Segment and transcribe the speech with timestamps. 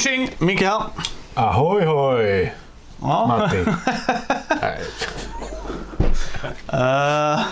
[0.00, 0.46] Tjing tjing!
[0.46, 0.82] Micke här.
[1.34, 2.54] Ahoy hoj!
[3.00, 3.26] Ja.
[3.26, 3.64] Matti.
[4.60, 4.80] Nej.
[6.72, 7.46] Uh,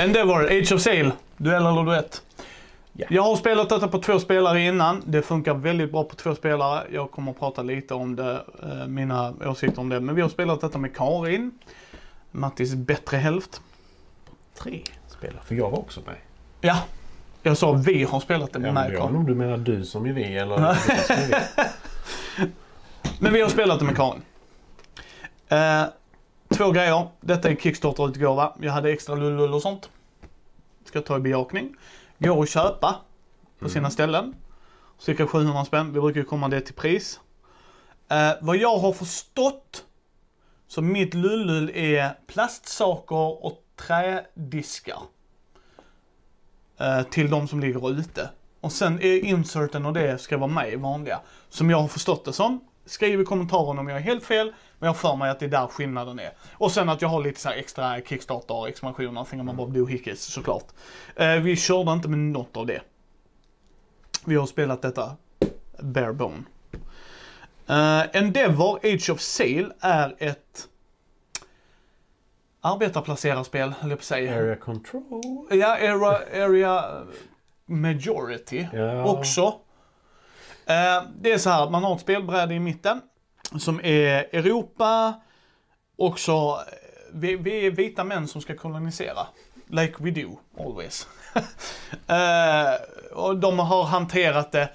[0.00, 1.12] Endeavor, Age of Sail.
[1.36, 2.22] Duell eller duett.
[2.92, 3.06] Ja.
[3.10, 5.02] Jag har spelat detta på två spelare innan.
[5.06, 6.86] Det funkar väldigt bra på två spelare.
[6.92, 10.00] Jag kommer att prata lite om det, eh, mina åsikter om det.
[10.00, 11.50] Men vi har spelat detta med Karin.
[12.30, 13.60] Mattis bättre hälft.
[14.58, 15.42] Tre spelare.
[15.44, 16.16] För jag var också med.
[16.60, 16.78] Ja,
[17.42, 20.12] jag sa vi har spelat det med Ja, jag om du menar du som är
[20.12, 20.76] vi eller är
[21.28, 22.46] vi.
[23.18, 24.22] Men vi har spelat det med Karin.
[25.48, 25.84] Eh,
[26.48, 27.08] två grejer.
[27.20, 28.52] Detta är Kickstarter-utgåva.
[28.60, 29.90] Jag hade extra lullull och sånt.
[30.84, 31.74] Ska ta i bejakning.
[32.18, 32.96] Går att köpa
[33.58, 34.34] på sina ställen.
[34.98, 35.92] Cirka 700 spänn.
[35.92, 37.20] Vi brukar ju komma det till pris.
[38.10, 39.84] Eh, vad jag har förstått
[40.68, 44.98] så mitt lullull är plastsaker och trädiskar.
[46.80, 48.30] Eh, till de som ligger ute.
[48.60, 51.20] Och sen är inserten och det ska vara med i vanliga.
[51.48, 52.60] Som jag har förstått det som.
[52.86, 54.46] Skriv i kommentaren om jag är helt fel.
[54.46, 56.32] Men jag har för mig att det är där skillnaden är.
[56.52, 59.24] Och sen att jag har lite så här extra Kickstarter expansioner.
[59.24, 60.66] Tänker man bara Blue såklart.
[61.16, 62.80] Eh, vi körde inte med något av det.
[64.24, 65.16] Vi har spelat detta
[65.78, 66.42] bare bone.
[67.70, 70.68] Uh, Endeavor Age of Sail är ett
[72.60, 74.34] arbetarplacerarspel, höll jag på att säga.
[74.34, 75.46] Area control.
[75.50, 76.84] Ja, area, area
[77.66, 79.04] majority Ja.
[79.04, 79.42] också.
[80.66, 83.00] Eh, det är så här, man har ett spelbräde i mitten
[83.58, 85.20] som är Europa
[85.98, 86.62] och så, eh,
[87.12, 89.26] vi, vi är vita män som ska kolonisera.
[89.66, 91.06] Like we do, always.
[92.06, 92.74] eh,
[93.12, 94.68] och de har hanterat det.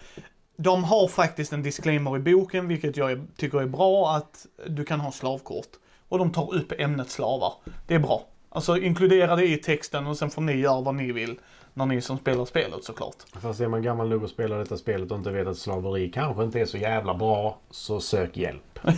[0.57, 4.99] De har faktiskt en disclaimer i boken, vilket jag tycker är bra, att du kan
[4.99, 5.67] ha slavkort.
[6.09, 7.53] Och de tar upp ämnet slavar.
[7.87, 8.25] Det är bra.
[8.49, 11.39] Alltså inkludera det i texten och sen får ni göra vad ni vill
[11.73, 13.15] när ni som spelar spelet såklart.
[13.41, 16.43] Fast är man gammal nog att spela detta spelet och inte vet att slaveri kanske
[16.43, 18.79] inte är så jävla bra, så sök hjälp.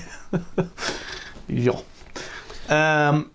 [1.50, 1.79] Ja.
[2.67, 3.29] Ehm,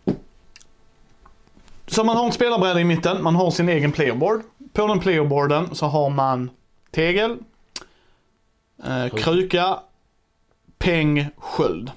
[1.87, 4.43] så man har en spelarbräda i mitten, man har sin egen playerboard.
[4.73, 6.51] På den playerboarden så har man
[6.91, 7.37] tegel,
[8.85, 9.79] eh, kruka,
[10.79, 11.91] peng, sköld.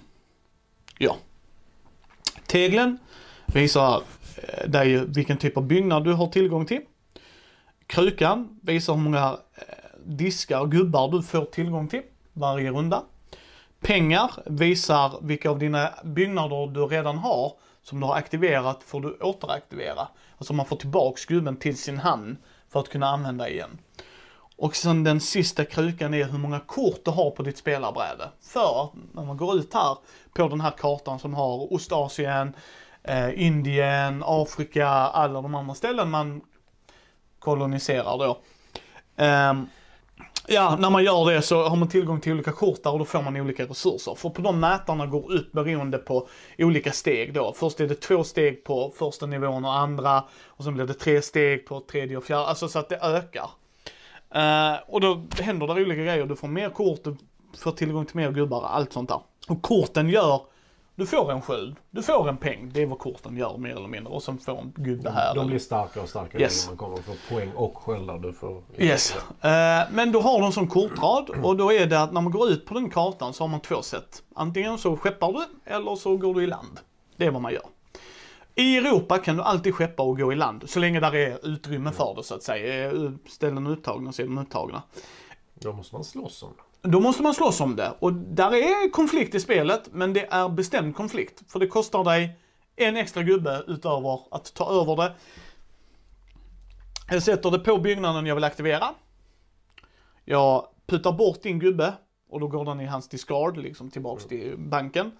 [2.47, 2.97] Teglen
[3.45, 4.01] visar
[4.37, 6.81] eh, dig vilken typ av byggnad du har tillgång till.
[7.87, 9.63] Krukan visar hur många eh,
[10.05, 12.01] diskar och gubbar du får tillgång till
[12.33, 13.03] varje runda.
[13.81, 17.53] Pengar visar vilka av dina byggnader du redan har
[17.83, 20.07] som du har aktiverat får du återaktivera.
[20.37, 22.37] Alltså man får tillbaks gubben till sin hand
[22.69, 23.77] för att kunna använda igen.
[24.57, 28.29] Och sen den sista krukan är hur många kort du har på ditt spelarbräde.
[28.41, 29.97] För att när man går ut här
[30.33, 32.55] på den här kartan som har Ostasien,
[33.03, 36.41] eh, Indien, Afrika, alla de andra ställen man
[37.39, 38.39] koloniserar då.
[39.23, 39.53] Eh,
[40.47, 43.05] Ja, när man gör det så har man tillgång till olika kort där och då
[43.05, 44.15] får man olika resurser.
[44.15, 46.27] För på de mätarna går upp beroende på
[46.57, 47.53] olika steg då.
[47.53, 50.23] Först är det två steg på första nivån och andra.
[50.45, 52.45] Och sen blir det tre steg på tredje och fjärde.
[52.45, 53.49] Alltså så att det ökar.
[54.35, 56.25] Eh, och då händer det olika grejer.
[56.25, 57.15] Du får mer kort, du
[57.57, 59.19] får tillgång till mer gubbar, allt sånt där.
[59.47, 60.41] Och korten gör,
[60.95, 62.71] du får en sköld, du får en peng.
[62.73, 64.13] Det är vad korten gör mer eller mindre.
[64.13, 65.35] Och sen får en gubbe här.
[65.35, 66.65] De blir starkare och starkare Yes.
[66.65, 68.17] när man kommer och får poäng och sköldar.
[68.17, 68.63] Du får...
[68.77, 69.15] Yes.
[69.41, 72.49] Eh, men då har de som kortrad och då är det att när man går
[72.49, 74.23] ut på den kartan så har man två sätt.
[74.35, 76.79] Antingen så skeppar du eller så går du i land.
[77.17, 77.63] Det är vad man gör.
[78.55, 81.91] I Europa kan du alltid skeppa och gå i land så länge där är utrymme
[81.91, 82.85] för det så att säga.
[82.85, 84.83] Är ställen uttagna så är de uttagna.
[85.53, 86.89] Då måste man slåss om det.
[86.89, 90.49] Då måste man slåss om det och där är konflikt i spelet men det är
[90.49, 91.51] bestämd konflikt.
[91.51, 92.39] För det kostar dig
[92.75, 95.13] en extra gubbe utöver att ta över det.
[97.09, 98.87] Jag sätter det på byggnaden jag vill aktivera.
[100.25, 101.93] Jag puttar bort din gubbe
[102.29, 105.11] och då går den i hans discard liksom tillbaks till banken.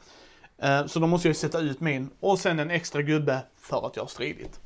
[0.61, 3.95] Eh, Så då måste jag sätta ut min och sen en extra gubbe för att
[3.95, 4.59] jag har stridit.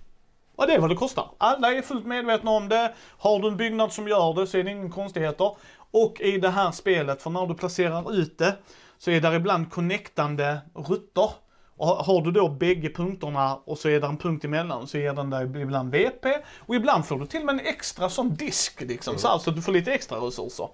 [0.56, 1.30] Och det är vad det kostar.
[1.38, 2.94] Alla är fullt medvetna om det.
[3.18, 5.56] Har du en byggnad som gör det så är det inga konstigheter.
[5.92, 8.56] Och i det här spelet, för när du placerar ut det,
[8.98, 11.30] så är där ibland connectande rutter.
[11.78, 15.14] Och har du då bägge punkterna och så är det en punkt emellan så ger
[15.14, 18.82] den dig ibland VP och ibland får du till och med en extra sån disk
[18.82, 20.70] liksom, så, här, så att du får lite extra resurser.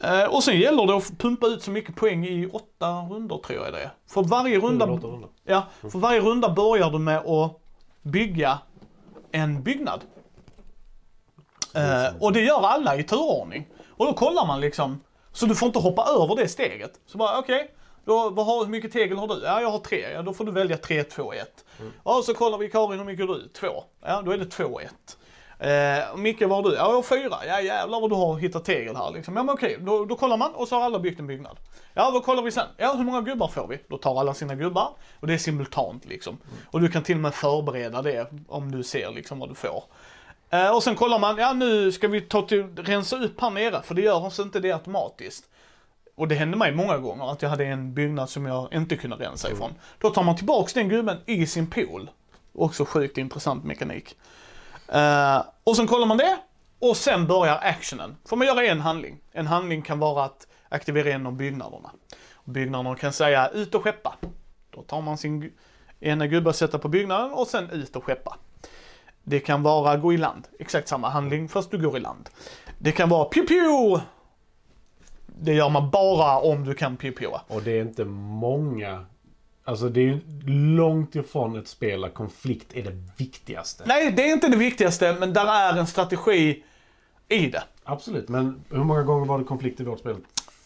[0.00, 3.64] Eh, och sen gäller det att pumpa ut så mycket poäng i åtta rundor tror
[3.64, 3.90] jag det är.
[4.06, 5.28] För varje runda, rundor.
[5.44, 7.60] ja, för varje runda börjar du med att
[8.02, 8.58] bygga
[9.32, 10.00] en byggnad.
[11.74, 13.66] Eh, och det gör alla i turordning.
[13.96, 15.00] Och då kollar man liksom,
[15.32, 16.92] så du får inte hoppa över det steget.
[17.06, 17.74] Så bara okej,
[18.04, 19.42] då, vad har, hur mycket tegel har du?
[19.44, 20.10] Ja, jag har tre.
[20.12, 21.64] Ja, då får du välja 3, 2, 1.
[22.04, 23.48] Ja, så kollar vi Karin, hur mycket har du?
[23.48, 23.84] Två.
[24.04, 24.94] Ja, då är det 2, 1.
[25.58, 26.76] Eh, Micke, vad har du?
[26.76, 27.36] Ja, jag har fyra.
[27.46, 29.36] Ja jävlar vad du har hittat tegel här liksom.
[29.36, 31.56] Ja men okej, då, då kollar man och så har alla byggt en byggnad.
[31.94, 32.66] Ja, vad kollar vi sen?
[32.76, 33.78] Ja, hur många gubbar får vi?
[33.88, 34.90] Då tar alla sina gubbar
[35.20, 36.38] och det är simultant liksom.
[36.66, 39.84] Och du kan till och med förbereda det om du ser liksom vad du får.
[40.50, 43.82] Eh, och sen kollar man, ja nu ska vi ta till, rensa upp här nere
[43.82, 45.44] för det gör oss inte det automatiskt.
[46.14, 49.16] Och det hände mig många gånger att jag hade en byggnad som jag inte kunde
[49.16, 49.74] rensa ifrån.
[49.98, 52.10] Då tar man tillbaks den gubben i sin pool.
[52.54, 54.16] Också sjukt intressant mekanik.
[54.94, 56.38] Uh, och sen kollar man det
[56.78, 58.16] och sen börjar actionen.
[58.24, 59.20] Får man göra en handling.
[59.32, 61.90] En handling kan vara att aktivera en av byggnaderna.
[62.44, 64.14] Byggnaderna kan säga ut och skeppa.
[64.70, 65.52] Då tar man sin
[66.00, 68.36] ena gubbe och sätter på byggnaden och sen ut och skeppa.
[69.22, 70.48] Det kan vara gå i land.
[70.58, 72.28] Exakt samma handling fast du går i land.
[72.78, 74.02] Det kan vara pew pew.
[75.26, 77.40] Det gör man bara om du kan pew pewa.
[77.48, 79.06] Och det är inte många...
[79.68, 80.20] Alltså det är ju
[80.76, 83.84] långt ifrån ett spel där konflikt är det viktigaste.
[83.86, 86.64] Nej, det är inte det viktigaste, men där är en strategi
[87.28, 87.62] i det.
[87.84, 90.16] Absolut, men hur många gånger var det konflikt i vårt spel?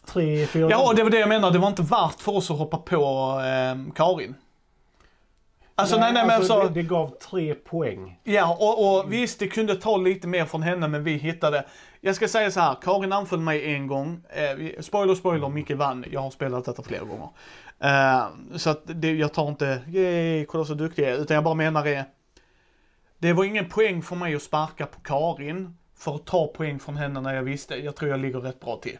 [0.07, 0.95] Tre, fyra Ja, gånger?
[0.95, 1.51] det var det jag menar.
[1.51, 3.01] Det var inte värt för oss att hoppa på
[3.41, 4.35] eh, Karin.
[5.75, 8.21] Alltså nej, nej, men alltså, alltså, det, det gav tre poäng.
[8.25, 11.65] ja och, och visst det kunde ta lite mer från henne men vi hittade.
[12.01, 14.21] Jag ska säga så här, Karin anföll mig en gång.
[14.29, 16.05] Eh, spoiler, spoiler, Micke vann.
[16.11, 17.29] Jag har spelat detta flera gånger.
[17.83, 21.45] Eh, så att det, jag tar inte, yay, kolla så duktig jag är, utan jag
[21.45, 22.05] bara menar det.
[23.19, 26.97] Det var ingen poäng för mig att sparka på Karin för att ta poäng från
[26.97, 28.99] henne när jag visste, jag tror jag ligger rätt bra till.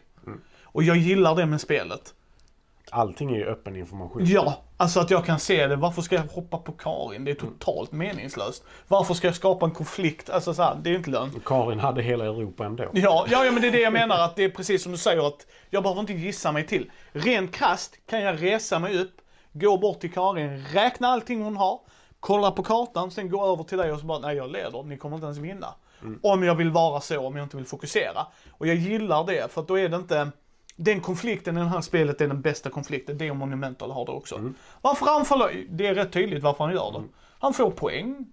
[0.61, 2.13] Och jag gillar det med spelet.
[2.93, 4.21] Allting är ju öppen information.
[4.25, 5.75] Ja, alltså att jag kan se det.
[5.75, 7.25] Varför ska jag hoppa på Karin?
[7.25, 8.63] Det är totalt meningslöst.
[8.87, 10.29] Varför ska jag skapa en konflikt?
[10.29, 11.45] Alltså så här, det är inte lönt.
[11.45, 12.83] Karin hade hela Europa ändå.
[12.93, 14.97] Ja, ja, ja, men det är det jag menar att det är precis som du
[14.97, 16.91] säger att jag behöver inte gissa mig till.
[17.11, 19.15] Rent krasst kan jag resa mig upp,
[19.53, 21.79] gå bort till Karin, räkna allting hon har,
[22.19, 24.97] kolla på kartan, sen gå över till dig och så bara, nej jag leder, ni
[24.97, 25.67] kommer inte ens vinna.
[26.21, 28.27] Om jag vill vara så, om jag inte vill fokusera.
[28.51, 30.31] Och jag gillar det, för att då är det inte,
[30.75, 34.11] den konflikten i det här spelet är den bästa konflikten, det och Monumental har det
[34.11, 34.51] också.
[34.81, 37.03] Varför anfaller, det är rätt tydligt varför han gör det.
[37.39, 38.25] Han får poäng,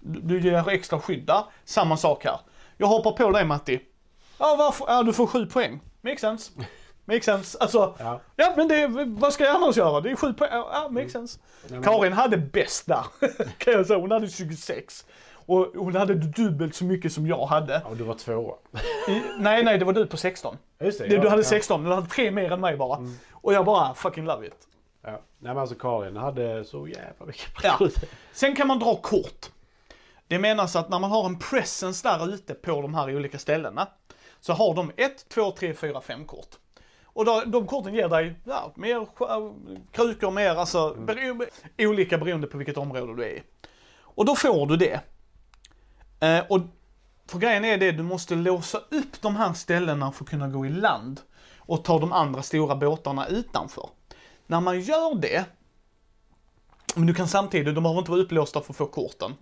[0.00, 2.40] du, du ger extra skydd där, samma sak här.
[2.76, 3.80] Jag hoppar på dig Matti.
[4.38, 4.84] Ja, varför?
[4.88, 5.80] Ja, du får sju poäng.
[6.00, 6.52] Makes sense.
[7.04, 7.58] Makes sense.
[7.60, 8.52] Alltså, ja, Ja.
[8.56, 10.00] men det, vad ska jag annars göra?
[10.00, 10.50] Det är sju poäng.
[10.52, 11.38] Ja, makes sense.
[11.68, 13.04] men- Karin hade bäst där,
[13.58, 13.98] kan jag säga.
[13.98, 15.06] Hon hade 26.
[15.50, 17.82] Och hon hade dubbelt så mycket som jag hade.
[17.84, 18.54] Ja, du var tvåa.
[19.38, 20.56] Nej, nej, det var du på 16.
[20.80, 21.48] Just det, Det, ja, du hade ja.
[21.48, 22.98] 16, du hade tre mer än mig bara.
[23.32, 24.54] Och jag bara, fucking love it.
[25.02, 25.10] Ja.
[25.10, 27.78] Nej men alltså Karin hade så jävla mycket Ja.
[28.32, 29.46] Sen kan man dra kort.
[30.28, 33.86] Det menas att när man har en presence där ute på de här olika ställena
[34.40, 36.48] så har de ett, två, tre, fyra, fem kort.
[37.04, 41.44] Och då, de korten ger dig ja, mer sk- krukor, mer alltså bero,
[41.78, 43.42] olika beroende på vilket område du är i.
[44.00, 45.00] Och då får du det.
[46.20, 46.60] Eh, och
[47.26, 50.66] för grejen är det, du måste låsa upp de här ställena för att kunna gå
[50.66, 51.20] i land
[51.58, 53.88] och ta de andra stora båtarna utanför.
[54.46, 55.44] När man gör det
[56.94, 59.34] men du kan samtidigt, de behöver inte vara upplåsta för att få korten.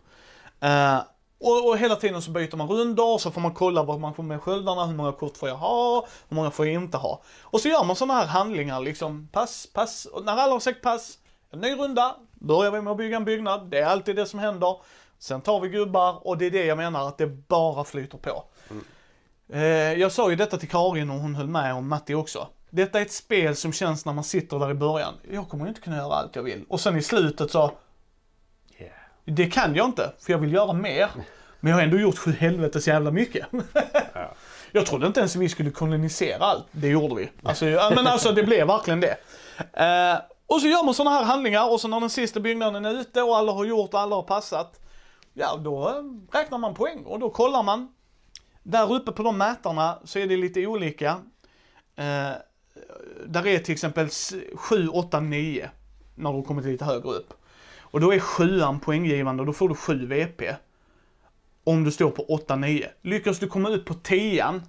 [0.60, 0.98] Eh,
[1.40, 4.22] och, och hela tiden så byter man rundor, så får man kolla vad man får
[4.22, 7.22] med sköldarna, hur många kort får jag ha, hur många får jag inte ha.
[7.42, 10.82] Och så gör man sådana här handlingar liksom, pass, pass, och när alla har sagt
[10.82, 11.18] pass,
[11.50, 14.38] en ny runda, börjar vi med att bygga en byggnad, det är alltid det som
[14.38, 14.76] händer.
[15.18, 18.44] Sen tar vi gubbar och det är det jag menar att det bara flyter på.
[19.52, 22.48] Eh, jag sa ju detta till Karin och hon höll med om Matti också.
[22.70, 25.68] Detta är ett spel som känns när man sitter där i början, jag kommer ju
[25.68, 26.64] inte kunna göra allt jag vill.
[26.68, 27.70] Och sen i slutet så,
[28.78, 28.92] Yeah.
[29.24, 31.08] det kan jag inte, för jag vill göra mer.
[31.60, 33.46] Men jag har ändå gjort sju helvetes jävla mycket.
[34.14, 34.34] Ja.
[34.72, 36.64] Jag trodde inte ens vi skulle kolonisera allt.
[36.72, 37.30] Det gjorde vi.
[37.42, 39.16] Alltså, men alltså det blev verkligen det.
[39.72, 43.00] Eh, och så gör man sådana här handlingar och så när den sista byggnaden är
[43.00, 44.80] ute och alla har gjort och alla har passat.
[45.40, 47.92] Ja, då räknar man poäng och då kollar man.
[48.62, 51.10] Där uppe på de mätarna så är det lite olika.
[51.96, 52.32] Eh,
[53.26, 54.08] där är till exempel
[54.54, 55.70] 7, 8, 9
[56.14, 57.34] när du kommit lite högre upp.
[57.78, 60.54] Och då är 7 poänggivande och då får du 7 VP.
[61.64, 62.86] Om du står på 8-9.
[63.02, 64.60] Lyckas du komma ut på 10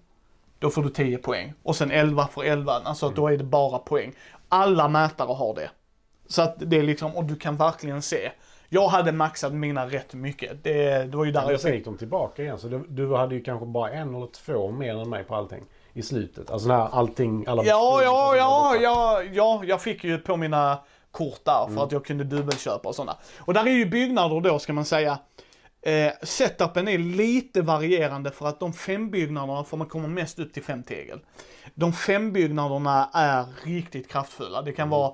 [0.59, 1.53] då får du 10 poäng.
[1.63, 3.15] Och sen 11 för 11, alltså mm.
[3.15, 4.13] då är det bara poäng.
[4.49, 5.69] Alla mätare har det.
[6.27, 8.31] Så att det är liksom, och du kan verkligen se.
[8.69, 10.63] Jag hade maxat mina rätt mycket.
[10.63, 12.57] Det, det var ju där Men jag sen gick de tillbaka igen.
[12.57, 15.63] Så du, du hade ju kanske bara en eller två mer än mig på allting.
[15.93, 16.51] I slutet.
[16.51, 20.79] Alltså när allting, alla Ja, ja, ja, ja, ja, jag fick ju på mina
[21.11, 23.17] kort där för att jag kunde dubbelköpa och sådana.
[23.37, 25.19] Och där är ju byggnader då ska man säga.
[25.81, 30.53] Eh, setupen är lite varierande för att de fem byggnaderna får man komma mest upp
[30.53, 31.19] till fem tegel.
[31.73, 34.61] De fem byggnaderna är riktigt kraftfulla.
[34.61, 35.13] Det kan vara,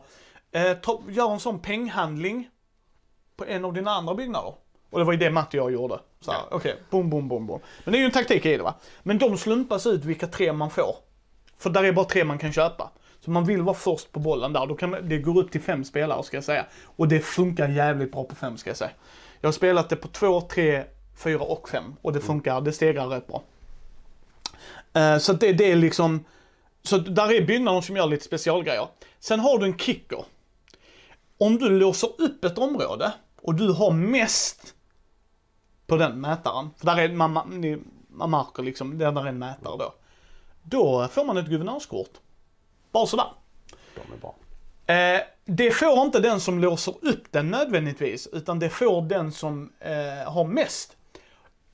[0.52, 2.50] eh, ta, gör en sån penghandling
[3.38, 4.54] på en av dina andra byggnader.
[4.90, 6.00] Och det var ju det Matte och jag gjorde.
[6.22, 7.60] Så här, Okej, boom, boom, boom, boom.
[7.84, 8.74] Men det är ju en taktik i det va.
[9.04, 10.96] Men de slumpas ut vilka tre man får.
[11.58, 12.92] För där är bara tre man kan köpa.
[13.20, 14.66] Så man vill vara först på bollen där.
[14.66, 16.66] Då kan man, det går upp till fem spelare ska jag säga.
[16.84, 18.92] Och det funkar jävligt bra på fem ska jag säga.
[19.42, 20.84] Jag har spelat det på två, tre,
[21.24, 21.96] fyra och fem.
[22.02, 23.44] Och det funkar, det stegrar rätt bra.
[24.94, 26.26] Eh, så det, det är liksom,
[26.84, 28.88] så där är byggnader som gör lite specialgrejer.
[29.20, 30.26] Sen har du en kicker.
[31.38, 33.14] Om du låser upp ett område
[33.46, 34.76] och du har mest
[35.88, 39.78] på den mätaren, för där är, man, ni- man märker liksom, där är en mätare
[39.78, 39.94] då.
[40.64, 42.10] Då får man ett guvernörskort.
[42.92, 43.28] Bara sådär.
[43.96, 44.36] De är bra.
[44.96, 49.72] Eh, det får inte den som låser upp den nödvändigtvis, utan det får den som
[49.80, 50.98] eh, har mest.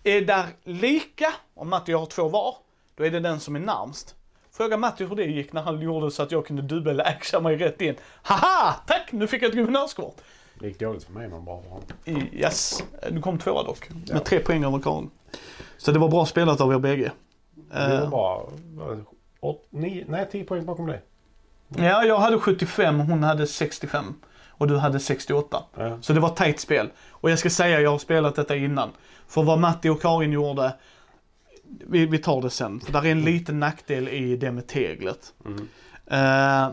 [0.04, 2.56] Är där lika, om och jag har två var,
[2.96, 4.16] då är det den som är närmst.
[4.62, 7.82] Fråga Matti hur det gick när han gjorde så att jag kunde dubbel-actia mig rätt
[7.82, 7.96] in.
[8.22, 8.75] Haha!
[8.88, 9.12] Tack!
[9.12, 10.15] Nu fick jag ett guvernörskort.
[10.60, 12.27] Det gick dåligt för mig men bra för honom.
[12.34, 13.89] Yes, du kom tvåa dock.
[14.12, 15.10] Med tre poäng över Karin.
[15.77, 17.12] Så det var bra spelat av er bägge.
[17.72, 18.50] Det var Eh, bra.
[18.74, 19.06] Vad,
[19.39, 21.01] Åt, nio, nej, 10 poäng bakom dig.
[21.68, 24.06] Ja, jag hade 75 hon hade 65.
[24.48, 25.63] Och du hade 68.
[25.77, 25.98] Ja.
[26.01, 26.89] Så det var tajt spel.
[27.10, 28.89] Och jag ska säga, jag har spelat detta innan.
[29.27, 30.74] För vad Matti och Karin gjorde,
[31.88, 32.80] vi, vi tar det sen.
[32.80, 35.34] För där är en liten nackdel i det med teglet.
[35.46, 35.68] Mm.
[36.08, 36.72] Eh,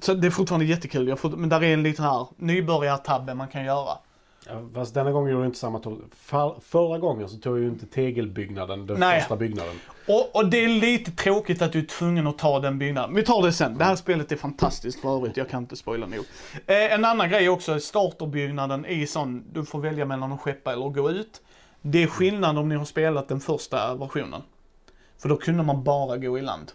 [0.00, 3.48] så det är fortfarande jättekul, jag får, men där är en liten här nybörjartabbe man
[3.48, 3.98] kan göra.
[4.46, 5.80] Ja, fast denna gången gjorde du inte samma.
[6.10, 9.20] För, förra gången så tog jag ju inte tegelbyggnaden, den Nej.
[9.20, 9.74] första byggnaden.
[10.06, 13.14] Och, och det är lite tråkigt att du är tvungen att ta den byggnaden.
[13.14, 13.78] Vi tar det sen.
[13.78, 16.24] Det här spelet är fantastiskt för övrigt, jag kan inte spoila nog.
[16.66, 20.72] Eh, en annan grej också, är starterbyggnaden i sån, du får välja mellan att skeppa
[20.72, 21.40] eller gå ut.
[21.90, 24.42] Det är skillnad om ni har spelat den första versionen.
[25.18, 26.72] För då kunde man bara gå i land.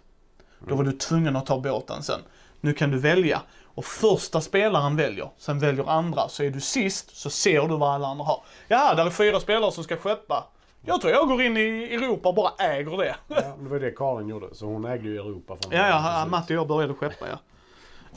[0.68, 2.20] Då var du tvungen att ta båten sen.
[2.60, 3.42] Nu kan du välja.
[3.64, 6.28] Och första spelaren väljer, sen väljer andra.
[6.28, 8.42] Så är du sist så ser du vad alla andra har.
[8.68, 10.44] Ja, där är fyra spelare som ska skeppa.
[10.82, 13.16] Jag tror jag går in i Europa och bara äger det.
[13.28, 14.54] Ja, det var det Karin gjorde.
[14.54, 16.26] Så hon ägde ju Europa från Ja, ja.
[16.30, 17.38] Matti och jag började skeppa ja.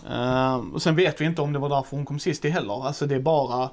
[0.09, 2.87] Ehm, och sen vet vi inte om det var därför hon kom sist i heller.
[2.87, 3.69] Alltså det är bara,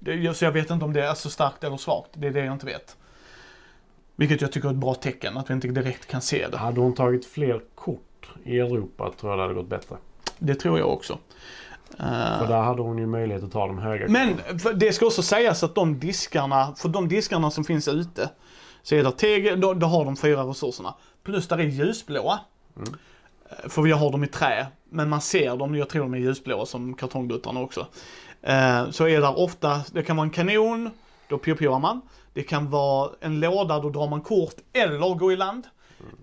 [0.00, 2.10] det, så jag vet inte om det är så starkt eller svagt.
[2.12, 2.96] Det är det jag inte vet.
[4.16, 6.56] Vilket jag tycker är ett bra tecken, att vi inte direkt kan se det.
[6.56, 9.96] Hade hon tagit fler kort i Europa tror jag det hade gått bättre.
[10.38, 11.18] Det tror jag också.
[12.38, 15.22] För där hade hon ju möjlighet att ta de höga Men för det ska också
[15.22, 18.30] sägas att de diskarna, för de diskarna som finns ute,
[18.82, 20.94] så är det tegel, då, då har de fyra resurserna.
[21.22, 22.40] Plus där är ljusblåa.
[22.76, 22.94] Mm.
[23.48, 26.18] Eh, För jag har dem i trä, men man ser dem, jag tror de är
[26.18, 27.86] ljusblåa som kartongduttarna också.
[28.42, 30.90] Eh, Så är där ofta, det kan vara en kanon,
[31.28, 32.00] då pio man.
[32.32, 35.66] Det kan vara en låda, då drar man kort eller gå i land.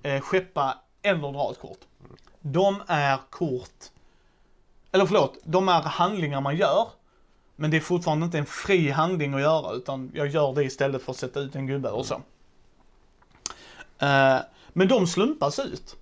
[0.03, 1.79] Eh, Skeppa eller dra ett kort.
[2.39, 3.91] De är kort,
[4.91, 6.87] eller förlåt, de är handlingar man gör.
[7.55, 11.03] Men det är fortfarande inte en fri handling att göra utan jag gör det istället
[11.03, 12.21] för att sätta ut en gubbe och så.
[13.99, 14.37] Eh,
[14.73, 15.95] men de slumpas ut.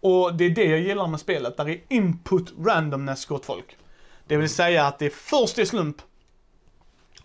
[0.00, 1.56] Och det är det jag gillar med spelet.
[1.56, 3.76] Där är input randomness gott folk.
[4.26, 5.96] Det vill säga att det är först i slump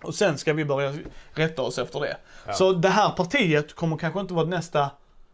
[0.02, 0.94] och sen ska vi börja
[1.34, 2.18] rätta oss efter det.
[2.48, 2.54] Ja.
[2.54, 4.90] Så det här partiet kommer kanske inte vara nästa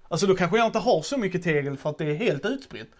[0.07, 2.91] Alltså då kanske jag inte har så mycket tegel för att det är helt utspritt.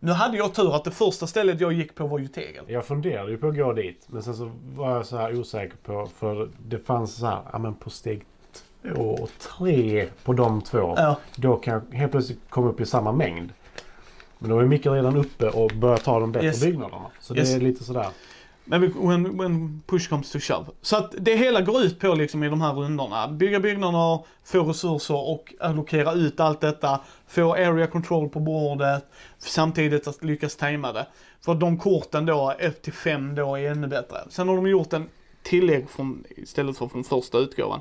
[0.00, 2.64] Nu hade jag tur att det första stället jag gick på var ju tegel.
[2.68, 4.06] Jag funderade ju på att gå dit.
[4.06, 6.08] Men sen så var jag så här osäker på.
[6.18, 8.24] För det fanns så här, ja men på steg
[8.82, 10.94] två och tre på de två.
[10.96, 11.16] Ja.
[11.36, 13.52] Då kan jag helt plötsligt komma upp i samma mängd.
[14.44, 16.60] Men då är Micke redan uppe och börjar ta de bättre Yes.
[16.60, 17.06] byggnaderna.
[17.20, 17.48] Så Yes.
[17.50, 18.06] det är lite sådär.
[18.64, 20.66] Men when, when push comes to shove.
[20.82, 23.28] Så att det hela går ut på liksom i de här rundorna.
[23.28, 27.00] Bygga byggnader, få resurser och allokera ut allt detta.
[27.26, 29.04] Få area control på bordet.
[29.38, 31.06] Samtidigt att lyckas tajma det.
[31.40, 34.16] För de korten då, 1 till 5 då, är ännu bättre.
[34.28, 35.08] Sen har de gjort en
[35.42, 37.80] tillägg från, istället för från första utgåvan.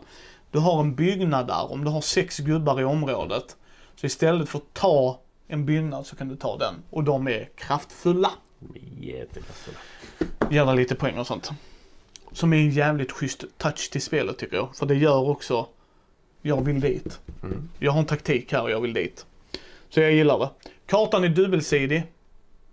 [0.52, 3.56] Du har en byggnad där, om du har sex gubbar i området.
[3.96, 6.76] Så istället för att ta en byggnad så kan du ta den.
[6.90, 8.32] Och de är kraftfulla
[9.00, 9.78] Jättekraftfulla.
[10.66, 11.52] dig lite poäng och sånt.
[12.32, 14.76] Som är en jävligt schysst touch till spelet tycker jag.
[14.76, 15.68] För det gör också,
[16.42, 17.20] jag vill dit.
[17.44, 17.70] Mm.
[17.80, 19.26] Jag har en taktik här och jag vill dit.
[19.90, 20.50] Så jag gillar det.
[20.86, 22.04] Kartan är dubbelsidig.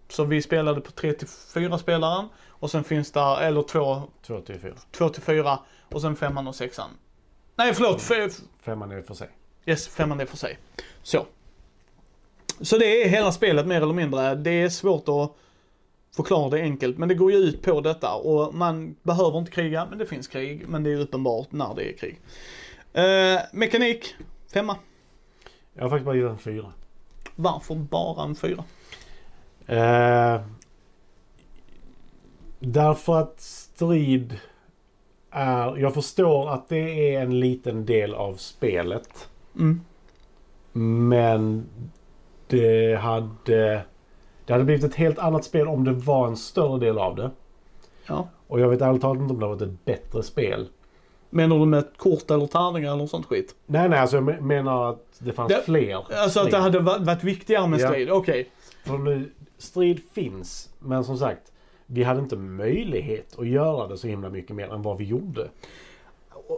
[0.09, 2.29] Så vi spelade på 3 till 4 spelaren.
[2.49, 4.75] Och sen finns där, eller 2, Två till fyra.
[4.93, 5.59] 2 till 4.
[5.89, 6.91] Och sen femman och sexan.
[7.57, 9.29] Nej förlåt, f- Femman är för sig.
[9.67, 10.59] Yes, femman är för sig.
[11.03, 11.27] Så.
[12.61, 14.35] Så det är hela spelet mer eller mindre.
[14.35, 15.37] Det är svårt att
[16.17, 19.87] förklara det enkelt, men det går ju ut på detta och man behöver inte kriga,
[19.91, 20.69] men det finns krig.
[20.69, 22.21] Men det är uppenbart när det är krig.
[22.93, 24.15] Eh, mekanik,
[24.53, 24.77] femma.
[25.75, 26.73] Jag har faktiskt bara gett en fyra.
[27.37, 28.65] Varför bara en fyra?
[29.67, 30.43] Eh,
[32.59, 34.39] därför att strid
[35.31, 35.77] är...
[35.77, 39.29] Jag förstår att det är en liten del av spelet.
[39.55, 39.81] Mm.
[41.09, 41.67] Men
[42.51, 43.83] det hade...
[44.47, 47.31] Det hade blivit ett helt annat spel om det var en större del av det.
[48.07, 48.29] Ja.
[48.47, 50.69] Och jag vet ärligt talat inte om det var ett bättre spel.
[51.31, 53.55] Menar du med kort eller tärningar eller sånt skit?
[53.67, 55.97] Nej, nej, alltså jag me- menar att det fanns Det- fler.
[55.97, 56.63] Alltså att det strid.
[56.63, 57.89] hade va- varit viktigare med Ja.
[57.89, 58.49] strid, okej.
[58.85, 61.53] För nu, strid finns, men som sagt,
[61.87, 65.49] vi hade inte möjlighet att göra det så himla mycket mer än vad vi gjorde.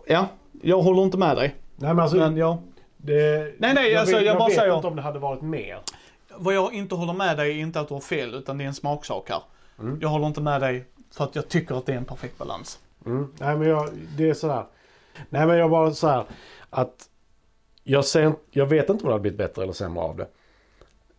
[0.06, 0.26] Ja,
[0.62, 1.54] jag håller inte med dig.
[1.76, 2.58] Nej, men alltså, Men ja,
[3.02, 5.42] det, Nej, nej, jag alltså, vet, jag bara vet säger- inte om det hade varit
[5.42, 5.78] mer.
[6.36, 8.68] vad jag inte håller med dig är inte att du har fel, utan det är
[8.68, 9.42] en smaksak här.
[9.78, 9.98] Mm.
[10.02, 12.78] Jag håller inte med dig för att jag tycker att det är en perfekt balans.
[13.06, 13.32] Mm.
[13.38, 14.64] Nej, men jag, det är sådär.
[15.28, 16.24] Nej, men jag bara så här
[16.70, 17.08] att
[17.84, 20.28] jag, ser, jag vet inte om det hade blivit bättre eller sämre av det.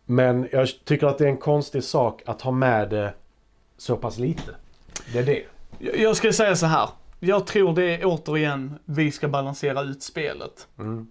[0.06, 3.14] Men jag tycker att det är en konstig sak att ha med det
[3.76, 4.54] så pass lite.
[5.12, 5.42] Det är det.
[5.78, 6.88] Jag jag ska säga så här.
[7.20, 10.68] Jag tror det är återigen, vi ska balansera ut spelet.
[10.78, 11.08] Mm.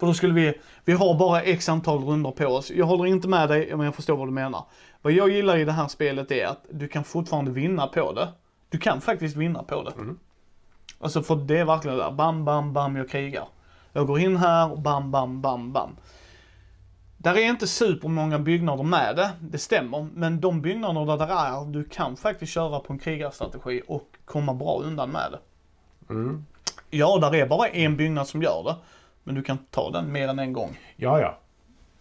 [0.00, 0.54] För då skulle vi,
[0.84, 2.70] vi har bara x antal runder på oss.
[2.70, 4.64] Jag håller inte med dig, men jag förstår vad du menar.
[5.02, 8.28] Vad jag gillar i det här spelet är att du kan fortfarande vinna på det.
[8.68, 9.90] Du kan faktiskt vinna på det.
[9.90, 10.18] Mm.
[11.00, 13.44] Alltså för det är verkligen det där, bam, bam, bam, jag krigar.
[13.92, 15.96] Jag går in här och bam, bam, bam, bam.
[17.16, 20.06] Där är inte supermånga byggnader med det, det stämmer.
[20.14, 24.54] Men de byggnader där det är, du kan faktiskt köra på en krigarstrategi och komma
[24.54, 25.38] bra undan med det.
[26.12, 26.46] Mm.
[26.90, 28.76] Ja, där är bara en byggnad som gör det.
[29.24, 30.78] Men du kan ta den mer än en gång.
[30.96, 31.38] Ja, ja.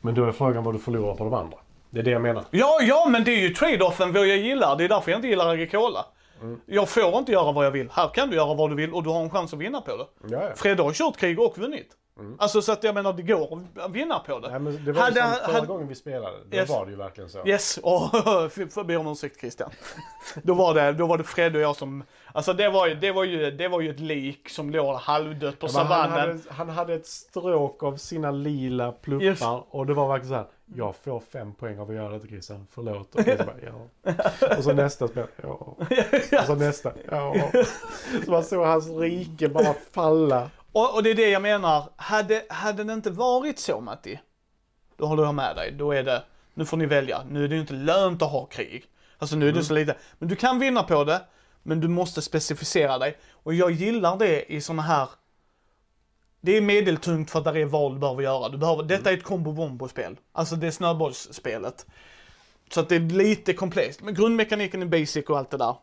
[0.01, 1.57] Men då är frågan vad du förlorar på de andra.
[1.89, 2.43] Det är det jag menar.
[2.51, 4.75] Ja, ja, men det är ju trade-offen vad jag gillar.
[4.75, 6.05] Det är därför jag inte gillar Agricola.
[6.41, 6.59] Mm.
[6.65, 7.89] Jag får inte göra vad jag vill.
[7.91, 9.97] Här kan du göra vad du vill och du har en chans att vinna på
[9.97, 10.05] det.
[10.35, 10.51] Ja, ja.
[10.55, 11.87] Fredde har kört krig och vunnit.
[12.37, 14.49] Alltså så att jag menar, det går att vinna på det.
[14.51, 15.13] Nej, men det var Hade-
[15.45, 16.37] förra hade- gången vi spelade.
[16.49, 16.69] Då Yes.
[16.69, 17.47] var det ju verkligen så.
[17.47, 17.77] Yes,
[18.77, 19.69] och be om ursäkt Christian.
[20.43, 22.03] då, var det, då var det Fred och jag som,
[22.33, 25.59] alltså det var ju, det var ju, det var ju ett lik som låg halvdött
[25.59, 26.19] på Ja, men han, savannen.
[26.19, 29.39] hade, han hade ett stråk av sina lila pluppar Yes.
[29.69, 30.45] och det var verkligen så här.
[30.75, 32.67] Jag får fem poäng av att göra detta Christian.
[32.71, 33.15] Förlåt.
[33.15, 34.55] Och, bara, ja.
[34.57, 35.27] och så nästa spel.
[35.41, 35.49] Ja.
[36.39, 36.91] Och så nästa.
[37.11, 37.35] Ja.
[38.25, 40.49] Så man såg hans rike bara falla.
[40.71, 44.19] Och, och det är det jag menar, hade, hade det inte varit så Matti,
[44.97, 45.71] då håller jag med dig.
[45.71, 47.23] Då är det, nu får ni välja.
[47.29, 48.85] Nu är det ju inte lönt att ha krig.
[49.17, 51.21] Alltså nu är det så lite, men du kan vinna på det,
[51.63, 53.17] men du måste specificera dig.
[53.31, 55.09] Och jag gillar det i såna här,
[56.41, 58.49] det är medeltungt för att det är val du behöver göra.
[58.49, 61.85] Du behöver, detta är ett combo bombo spel Alltså det är snöbollsspelet.
[62.71, 64.01] Så att det är lite komplext.
[64.01, 65.75] Men grundmekaniken är basic och allt det där.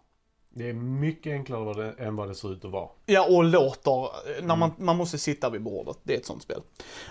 [0.58, 2.88] Det är mycket enklare än vad det ser ut att vara.
[3.06, 4.10] Ja, och låter,
[4.42, 5.98] när man, man måste sitta vid bordet.
[6.02, 6.62] Det är ett sånt spel.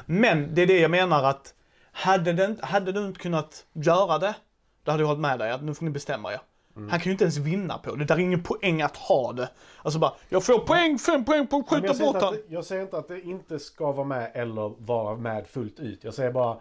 [0.06, 1.54] Men det är det jag menar att,
[1.92, 4.36] hade, den, hade du inte kunnat göra det,
[4.84, 6.40] då hade jag hållit med dig att nu får ni bestämma er.
[6.76, 8.06] Han kan ju inte ens vinna på det.
[8.06, 9.50] Det är ingen poäng att ha det.
[9.84, 12.98] Alltså bara, jag får poäng, fem poäng på att skjuta bort att, jag säger inte
[12.98, 16.04] att det inte ska vara med eller vara med fullt ut.
[16.04, 16.58] Jag säger bara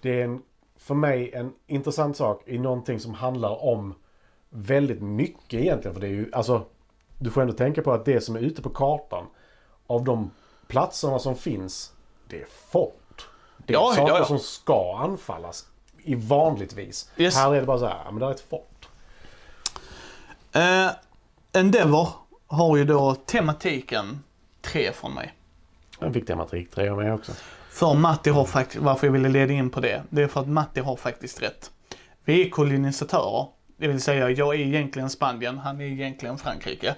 [0.00, 0.42] det är en,
[0.76, 3.94] för mig en intressant sak i någonting som handlar om
[4.50, 5.94] väldigt mycket egentligen.
[5.94, 6.64] För det är ju, alltså,
[7.18, 9.26] du får ändå tänka på att det som är ute på kartan
[9.86, 10.30] av de
[10.66, 11.92] platserna som finns,
[12.28, 13.28] det är fort.
[13.66, 14.24] Det är Ja, saker ja, ja.
[14.24, 15.66] som ska anfallas
[16.02, 17.10] i vanligtvis.
[17.16, 17.36] Yes.
[17.36, 18.88] Här är det bara så här, men det är ett fort.
[20.52, 20.88] Eh,
[21.52, 22.08] Endeavor
[22.46, 24.24] har ju då tematiken
[24.62, 25.34] 3 från mig.
[26.00, 27.32] Jag fick tematik 3 av mig också.
[27.70, 30.48] För Matti har faktiskt, varför jag ville leda in på det, det är för att
[30.48, 31.70] Matti har faktiskt rätt.
[32.24, 33.46] Vi är kolonisatörer.
[33.80, 36.94] Det vill säga, jag är egentligen Spanien, han är egentligen Frankrike.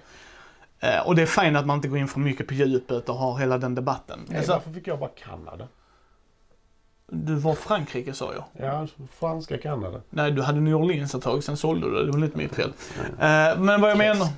[0.81, 3.15] Eh, och det är fint att man inte går in för mycket på djupet och
[3.15, 4.21] har hela den debatten.
[4.29, 5.69] Nej, Alltså, varför fick jag bara Kanada?
[7.13, 8.45] du var Frankrike sa jag.
[8.67, 8.87] Ja,
[9.19, 10.01] franska Kanada.
[10.11, 12.07] Nej, du hade New Orleans ett tag, sen sålde du det.
[12.07, 12.73] Det var lite mitt fel.
[12.99, 14.29] Eh, men vad jag menar,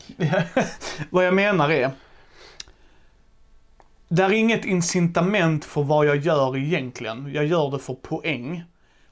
[1.10, 1.90] vad jag menar är,
[4.08, 7.32] där är inget incitament för vad jag gör egentligen.
[7.34, 8.64] Jag gör det för poäng.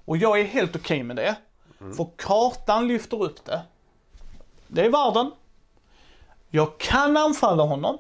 [0.05, 1.37] Och jag är helt okej med det.
[1.97, 3.62] För kartan lyfter upp det.
[4.66, 5.31] Det är världen.
[6.49, 7.99] Jag kan anfalla honom.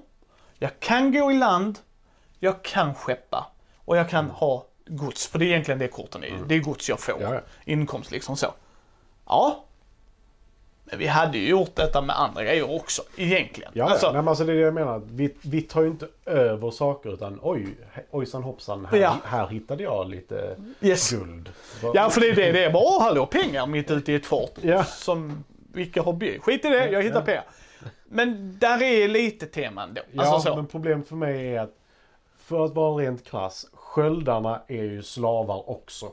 [0.58, 1.78] Jag kan gå i land.
[2.38, 3.46] Jag kan skeppa.
[3.84, 5.26] Och jag kan ha gods.
[5.26, 6.38] För det är egentligen det korten är.
[6.46, 7.20] Det är gods jag får.
[7.20, 7.40] Ja, ja.
[7.64, 8.54] Inkomst liksom så.
[9.26, 9.64] Ja.
[10.90, 13.70] Men vi hade ju gjort detta med andra grejer också, egentligen.
[13.74, 14.12] Ja, alltså, ja.
[14.12, 15.02] Men alltså det är det jag menar.
[15.10, 17.66] Vi, vi tar ju inte över saker utan oj,
[18.10, 19.16] ojsan hoppsan, här, Ja.
[19.24, 21.10] här hittade jag lite yes.
[21.10, 21.50] guld.
[21.94, 22.52] Ja, för det är det.
[22.52, 24.54] Det är bara, hallå, pengar mitt ute i ett fort.
[24.62, 24.84] Ja.
[24.84, 26.44] Som vilka byggt.
[26.44, 27.44] Skit i det, jag hittar pengar.
[28.08, 30.02] Men där är lite teman då.
[30.12, 30.56] Ja, Alltså så.
[30.56, 31.74] men problemet för mig är att
[32.38, 36.12] för att vara rent krass, sköldarna är ju slavar också.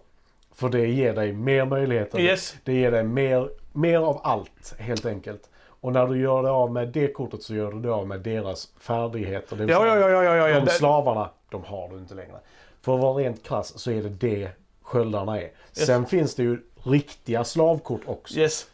[0.58, 2.20] För det ger dig mer möjligheter.
[2.20, 2.56] Yes.
[2.64, 5.50] Det ger dig mer, mer av allt helt enkelt.
[5.82, 8.20] Och när du gör det av med det kortet så gör du det av med
[8.20, 9.56] deras färdigheter.
[9.56, 10.60] Det Ja, ja, ja, ja, ja, ja.
[10.60, 12.40] De slavarna, de har du inte längre.
[12.82, 14.50] För att vara rent krass så är det det
[14.82, 15.50] sköldarna är.
[15.72, 18.40] Sen finns det ju riktiga slavkort också.
[18.40, 18.68] Yes.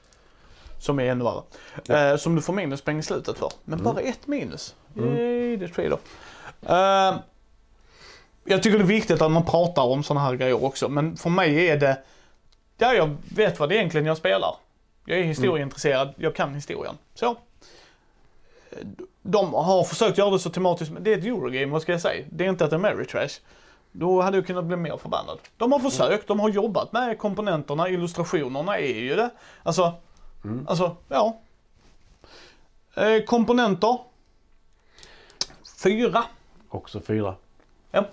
[0.80, 2.12] Som är ännu värre.
[2.12, 3.50] Eh, som du får minuspoäng i slutet för.
[3.64, 4.76] Men bara ett minus.
[4.98, 6.00] Yay, det är trade-off.
[6.62, 7.16] Eh,
[8.44, 10.90] jag tycker det är viktigt att man pratar om sådana här grejer också.
[10.90, 12.04] Men för mig är det,
[12.78, 14.56] ja jag vet vad det är egentligen jag spelar.
[15.06, 16.98] Jag är historieintresserad, jag kan historien.
[17.14, 17.38] Så.
[19.22, 22.02] De har försökt göra det så tematiskt, men det är ett Eurogame, vad ska jag
[22.02, 22.26] säga?
[22.30, 23.40] Det är inte ett Ameritrash.
[23.92, 25.40] Då hade jag kunnat bli mer förbannad.
[25.58, 29.30] De har försökt, de har jobbat med komponenterna, illustrationerna är ju det.
[29.64, 29.94] Alltså,
[30.68, 31.40] alltså ja.
[32.96, 33.98] Eh, komponenter.
[35.84, 36.24] Fyra.
[36.70, 37.36] Också fyra.
[37.92, 38.06] Ja.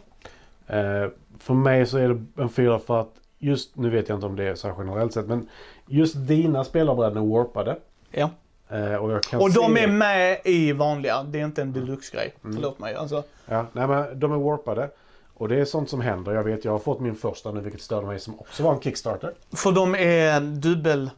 [0.73, 4.27] Eh, för mig så är det en fyra för att just, nu vet jag inte
[4.27, 5.49] om det är så här generellt sett, men
[5.87, 7.77] just dina spelarbräden är warpade.
[8.11, 8.31] Ja.
[8.69, 9.11] Eh, och
[9.43, 12.35] Och de är med i vanliga, det är inte en deluxe-grej.
[12.43, 12.95] Förlåt mig.
[12.95, 14.91] Alltså, Ja, nej men de är warpade.
[15.35, 16.33] Och det är sånt som händer.
[16.33, 18.81] Jag vet, jag har fått min första nu, vilket störde mig, som också var en
[18.81, 19.33] Kickstarter.
[19.53, 21.11] för de är dubbel,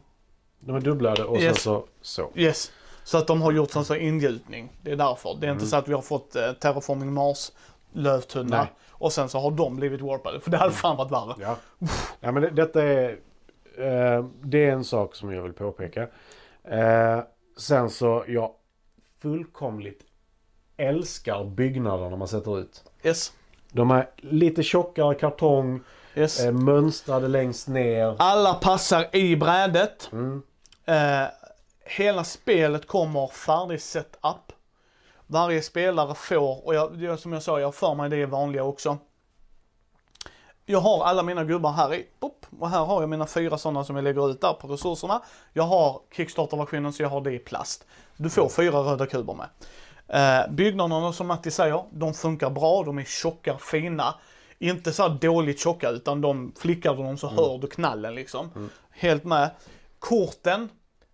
[0.59, 1.61] De är dubblade och sen Yes.
[1.61, 2.29] så, så.
[2.35, 2.71] yes.
[3.03, 4.69] Så att de har gjort sån så ingjutning.
[4.81, 5.37] Det är därför.
[5.41, 7.51] Det är inte så att vi har fått eh, Terraforming Mars,
[7.93, 8.71] lövtunna Nej.
[8.89, 10.39] och sen så har de blivit warpade.
[10.39, 11.35] För det hade fan varit värre.
[11.39, 11.57] Ja.
[12.19, 13.09] ja men det, detta är,
[13.77, 16.07] eh, det är en sak som jag vill påpeka.
[16.63, 17.19] Eh,
[17.57, 18.51] sen så, jag
[19.21, 20.01] fullkomligt
[20.77, 22.83] älskar byggnaderna man sätter ut.
[23.03, 23.33] Yes.
[23.71, 25.81] De är lite tjockare kartong,
[26.15, 26.39] yes.
[26.45, 28.15] eh, mönstrade längst ner.
[28.19, 30.09] Alla passar i brädet.
[30.11, 30.41] Mm.
[30.85, 31.27] Eh,
[31.85, 34.42] hela spelet kommer färdig setup.
[35.33, 38.97] Varje spelare får, och jag, som jag sa, jag för mig det är vanliga också.
[40.65, 43.83] Jag har alla mina gubbar här i, pop, och här har jag mina fyra sådana
[43.83, 45.21] som jag lägger ut där på resurserna.
[45.53, 47.85] Jag har Kickstarter-versionen så jag har det i plast.
[48.17, 49.49] Du får fyra röda kuber med.
[50.07, 54.15] Eh, byggnaderna som Matti säger, de funkar bra, de är tjocka, fina.
[54.59, 58.69] Inte så dåligt tjocka utan de flickar du dem så hör du knallen liksom.
[58.89, 59.49] Helt med.
[59.99, 60.69] Korten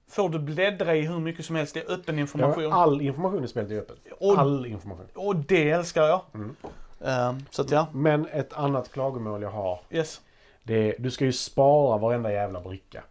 [0.10, 2.74] får du bläddra i hur mycket som helst, det är öppen Ja, information.
[2.74, 3.96] all information i spelet är öppen.
[4.20, 5.06] Och- All information.
[5.16, 6.22] Och det älskar jag.
[7.06, 9.80] Eh, så att ja, Men ett annat klagomål jag har.
[9.90, 10.22] yes.
[10.64, 13.04] Det är, du ska ju spara varenda jävla bricka.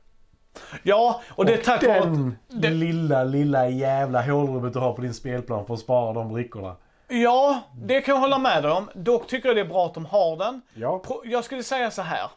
[0.82, 5.02] Ja, och det är tack vare Den det- lilla, lilla jävla hålrummet du har på
[5.02, 6.76] din spelplan för att spara de brickorna.
[7.08, 8.88] Ja, det kan jag hålla med dig om.
[8.94, 10.60] Dock tycker jag det är bra att de har den.
[10.74, 11.02] Ja.
[11.24, 12.30] Jag skulle säga så här.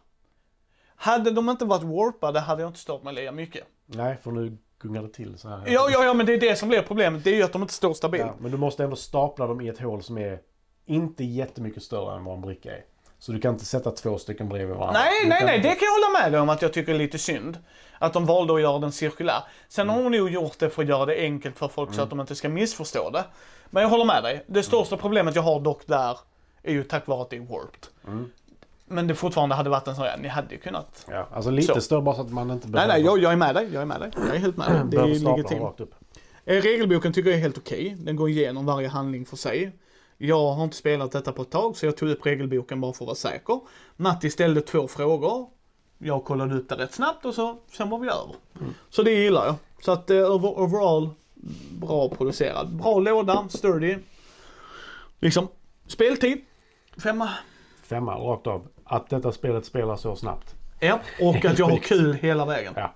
[0.96, 3.64] Hade de inte varit warpade hade jag inte stört mig lika mycket.
[3.96, 5.64] Nej, för nu gungar det till så här.
[5.68, 7.24] Ja, ja, ja, men det är det som blir problemet.
[7.24, 8.26] Det är ju att de inte står stabilt.
[8.26, 10.40] Ja, men du måste ändå stapla dem i ett hål som är
[10.86, 12.84] inte jättemycket större än vad en bricka är.
[13.20, 15.00] Så du kan inte sätta två stycken bredvid varandra.
[15.00, 16.98] Nej, Du nej, nej, det kan jag hålla med dig om att jag tycker är
[16.98, 17.58] lite synd.
[18.00, 19.44] Att de valde att göra den cirkulär.
[19.68, 22.10] Sen har hon nog gjort det för att göra det enkelt för folk så att
[22.10, 23.24] de inte ska missförstå det.
[23.70, 24.44] Men jag håller med dig.
[24.48, 26.18] Det största problemet jag har dock där
[26.64, 27.88] är ju tack vare att det är warped.
[28.92, 31.06] Men det fortfarande hade varit en sån här, ni hade ju kunnat.
[31.10, 31.82] Ja, alltså lite Så.
[31.82, 33.70] större bara så att man inte Nej, nej, jag, jag är med dig.
[33.74, 34.12] Jag är med dig.
[34.16, 34.82] Jag är helt med dig.
[34.90, 35.62] Det är behöver legitimt.
[35.62, 35.96] rakt upp.
[36.46, 37.96] Eh, Regelboken tycker jag är helt okej.
[38.00, 39.72] Den går igenom varje handling för sig.
[40.18, 43.04] Jag har inte spelat detta på ett tag så jag tog upp regelboken bara för
[43.04, 43.60] att vara säker.
[43.96, 45.48] Matti ställde två frågor.
[45.98, 48.36] Jag kollade upp det rätt snabbt och så, sen var vi över.
[48.90, 49.56] Så det gillar jag.
[49.86, 51.10] Så att eh, over, overall,
[51.72, 52.76] bra producerad.
[52.76, 53.98] Bra låda, sturdy.
[55.20, 55.48] Liksom,
[55.88, 56.42] speltid,
[57.04, 57.30] femma.
[57.84, 58.68] Femma rakt av.
[58.92, 60.56] Att detta spelet spelar så snabbt.
[60.80, 62.74] Ja, och att jag har kul hela vägen.
[62.76, 62.94] Ja.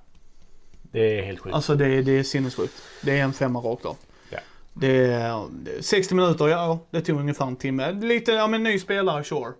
[0.81, 1.55] Det är helt sjukt.
[1.55, 2.73] Alltså det, är- det är sinnessjukt.
[3.03, 3.97] Det är en femma rakt av.
[4.31, 4.37] Ja.
[4.73, 7.91] Det är det är 60 minuter, ja det tog ungefär en timme.
[7.91, 9.53] Lite, ja men ny spelare, sure.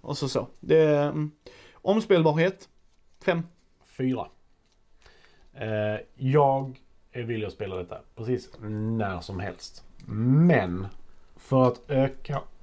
[0.00, 0.46] Och så så.
[0.60, 1.30] Det är, mm,
[1.74, 2.68] omspelbarhet,
[3.24, 3.42] fem.
[3.96, 4.26] Fyra.
[5.54, 6.80] Eh, jag
[7.12, 9.84] är villig att spela detta precis när som helst.
[10.06, 10.86] Men
[11.36, 12.40] för att öka,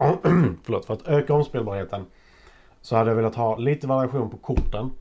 [0.63, 2.05] förlåt, för att öka omspelbarheten
[2.87, 4.91] så hade jag velat ha lite variation på korten.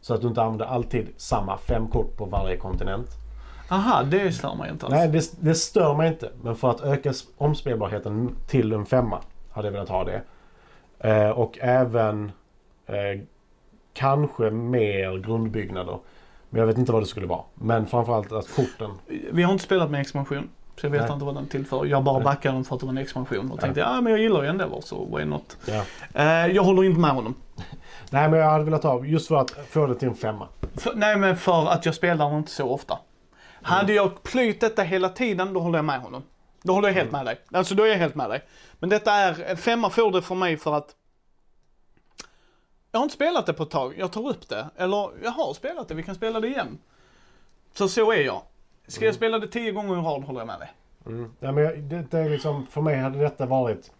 [0.00, 3.08] Så att du inte använder alltid samma fem kort på varje kontinent.
[3.68, 4.94] Aha, det stör mig inte alls.
[4.94, 6.30] Nej, det, det stör mig inte.
[6.42, 9.20] Men för att öka omspelbarheten till en femma
[9.50, 10.22] hade jag velat ha det.
[10.98, 12.32] Eh, och även
[12.86, 13.20] eh,
[13.92, 15.98] kanske mer grundbyggnader.
[16.50, 17.42] Men jag vet inte vad det skulle vara.
[17.54, 18.90] Men framförallt att korten.
[19.32, 20.48] Vi har inte spelat med expansion.
[20.80, 21.12] Så jag vet Nej.
[21.12, 21.86] inte vad den tillför.
[21.86, 24.20] Jag bara backade den för att det var en expansion och tänkte ja men jag
[24.20, 25.56] gillar ju Endeavor så why not.
[25.66, 25.84] Ja.
[26.14, 27.34] Eh, jag håller inte med honom.
[28.10, 30.48] Nej, men jag hade velat ha just för att få det till en femma.
[30.76, 32.98] För, nej men för att jag spelar den inte så ofta.
[33.62, 36.22] Hade jag plyt detta hela tiden då håller jag med honom.
[36.62, 37.40] Då håller jag helt med dig.
[37.52, 38.42] Alltså då är jag helt med dig.
[38.78, 40.94] Men detta är, femma får det för mig för att
[42.92, 43.94] jag har inte spelat det på ett tag.
[43.98, 44.66] Jag tar upp det.
[44.76, 46.78] Eller jag har spelat det, vi kan spela det igen.
[47.74, 48.42] Så så är jag.
[48.86, 50.72] Ska jag spela det tio gånger i rad håller jag med dig.
[51.06, 51.30] Mm.
[51.40, 53.90] Ja, men jag, det, det är liksom, för mig hade detta varit...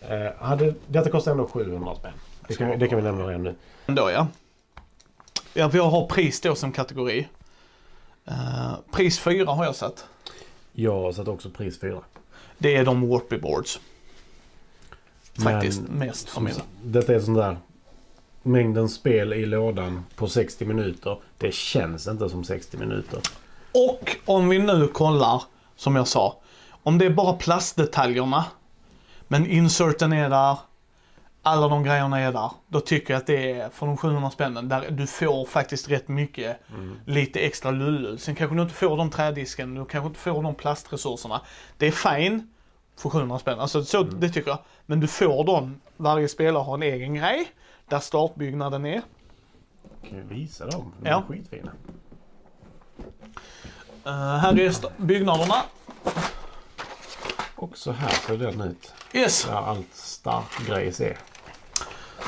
[0.00, 2.12] Eh, hade, detta kostar ändå 700 spänn.
[2.48, 3.54] Det kan, vi- det kan vi nämna redan nu.
[3.86, 4.26] Ändå ja.
[5.54, 7.28] Ja, för jag har pris då som kategori.
[8.26, 10.06] Eh, pris 4 har jag satt.
[10.72, 12.00] Jag har satt också pris 4.
[12.58, 13.80] Det är de Warpy Boards.
[15.42, 16.56] Faktiskt Men, mest som, mina.
[16.82, 17.56] detta är sån där...
[18.42, 21.18] Mängden spel i lådan på 60 minuter.
[21.38, 23.20] Det känns inte som 60 minuter.
[23.74, 25.42] Och om vi nu kollar,
[25.76, 26.36] som jag sa.
[26.82, 28.44] Om det är bara plastdetaljerna.
[29.28, 30.58] Men inserten är där.
[31.42, 32.50] Alla de grejerna är där.
[32.68, 34.68] Då tycker jag att det är för de 700 spännen.
[34.68, 36.60] Där du får faktiskt rätt mycket.
[37.04, 38.18] Lite extra lullull.
[38.18, 39.74] Sen kanske du inte får de trädisken.
[39.74, 41.40] Du kanske inte får de plastresurserna.
[41.76, 42.48] Det är fine.
[42.96, 43.60] För 700 spänn.
[43.60, 44.58] Alltså så, det tycker jag.
[44.86, 45.80] Men du får dem.
[45.96, 47.46] Varje spelare har en egen grej.
[47.88, 49.02] Där startbyggnaden är.
[50.08, 50.92] Kan vi visa dem?
[51.02, 51.18] De Ja.
[51.18, 51.70] är skitfina.
[54.06, 55.62] Uh, här är byggnaderna.
[57.54, 58.92] Och så här ser den ut.
[59.12, 59.44] Yes.
[59.44, 61.18] Där allt startgrejs är.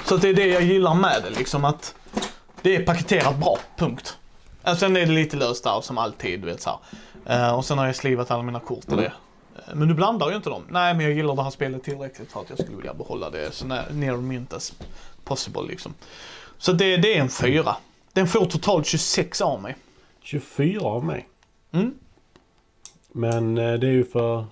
[0.04, 1.94] Så det är det jag gillar med det liksom att
[2.62, 4.18] det är paketerat bra, punkt.
[4.68, 6.78] Uh, sen är det lite löst där som alltid, du vet så här.
[7.24, 9.06] Eh, och sen har jag slivat alla mina kort och det.
[9.06, 10.62] Eh, men du blandar ju inte dem.
[10.68, 13.54] Nej, men jag gillar det här spelet tillräckligt för att jag skulle vilja behålla det
[13.54, 14.72] så near mint as
[15.24, 15.94] possible liksom.
[16.58, 17.76] Så det, det är en fyra.
[18.12, 19.76] Den får totalt 26 av mig.
[20.30, 21.28] 24 av mig.
[21.72, 21.94] Mm.
[23.12, 24.44] Men eh, det är ju för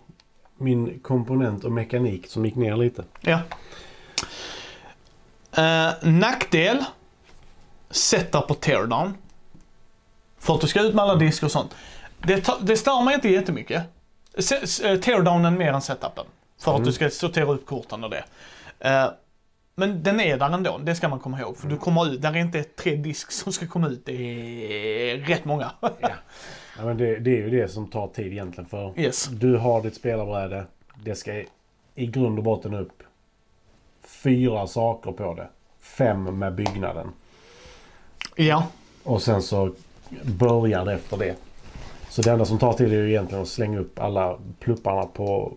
[0.57, 3.05] min komponent och mekanik som gick ner lite.
[3.21, 3.41] Ja.
[5.63, 6.85] Eh, nackdel.
[7.91, 9.15] Setup och teardown.
[10.39, 11.75] För att du ska ut med alla diskar och sånt.
[12.19, 13.83] Det, det stör mig inte jättemycket.
[14.39, 16.25] Se- eh, Teardownen mer än setupen.
[16.59, 18.25] För att du ska sortera upp korten och det.
[18.79, 19.11] Eh,
[19.79, 21.57] men den är där ändå, det ska man komma ihåg.
[21.57, 24.07] För du kommer ut, där är inte tre disk som ska komma ut.
[24.07, 25.71] Det är rätt många.
[26.79, 28.69] Ja, men det, det är ju det som tar tid egentligen.
[28.69, 29.27] För yes.
[29.27, 30.65] du har ditt spelarbräde.
[31.05, 31.43] Det ska
[31.95, 33.03] i grund och botten upp
[34.03, 35.49] fyra saker på det.
[35.81, 37.09] Fem med byggnaden.
[38.37, 38.67] Ja.
[39.03, 39.75] Och sen så
[40.23, 41.37] börjar det efter det.
[42.09, 45.53] Så det enda som tar tid är ju egentligen att slänga upp alla plupparna på,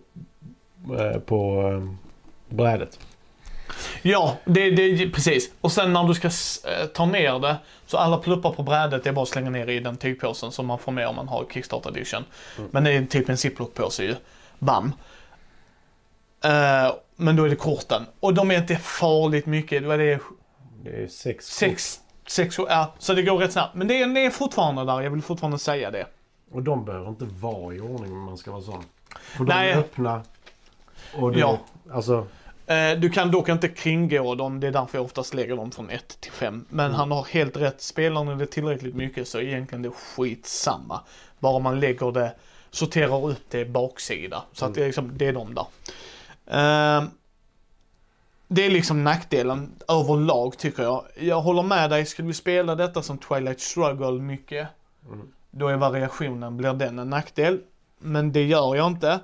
[0.98, 1.94] eh, på eh,
[2.56, 2.98] brädet.
[4.02, 5.52] Ja, det, det, precis.
[5.60, 9.10] Och sen när du ska eh, ta ner det, så alla pluppar på brädet det
[9.10, 11.44] är bara att slänga ner i den tygpåsen som man får med om man har
[11.52, 12.24] Kickstart edition.
[12.70, 14.14] Men det är typ en ziplock-påse ju.
[14.58, 14.92] Bam.
[16.44, 18.06] Eh, men då är det korten.
[18.20, 19.82] Och de är inte farligt mycket.
[19.82, 20.20] Vad är det?
[20.84, 21.46] Det är sex.
[21.46, 23.74] Sex, sex, ja, så det går rätt snabbt.
[23.74, 26.06] Men det är, det är fortfarande där, jag vill fortfarande säga det.
[26.52, 28.84] Och de behöver inte vara i ordning om man ska vara sån.
[29.20, 29.70] För de Nej.
[29.70, 30.22] är öppna.
[31.14, 31.58] Och det, Ja.
[31.92, 32.26] Alltså,
[33.00, 36.20] Du kan dock inte kringgå dem, det är därför jag oftast lägger dem från 1
[36.20, 36.64] till 5.
[36.68, 41.00] Men han har helt rätt, spelar ni det tillräckligt mycket så är egentligen det skitsamma.
[41.38, 42.34] Bara man lägger det,
[42.70, 44.42] sorterar upp det baksida.
[44.52, 45.66] Så att det är, liksom, det är de där.
[46.46, 47.04] Eh,
[48.48, 51.04] Det är liksom nackdelen överlag tycker jag.
[51.20, 54.68] Jag håller med dig, skulle vi spela detta som Twilight Struggle mycket,
[55.08, 55.28] Mm.
[55.50, 57.60] då är variationen, blir den en nackdel.
[57.98, 59.20] Men det gör jag inte.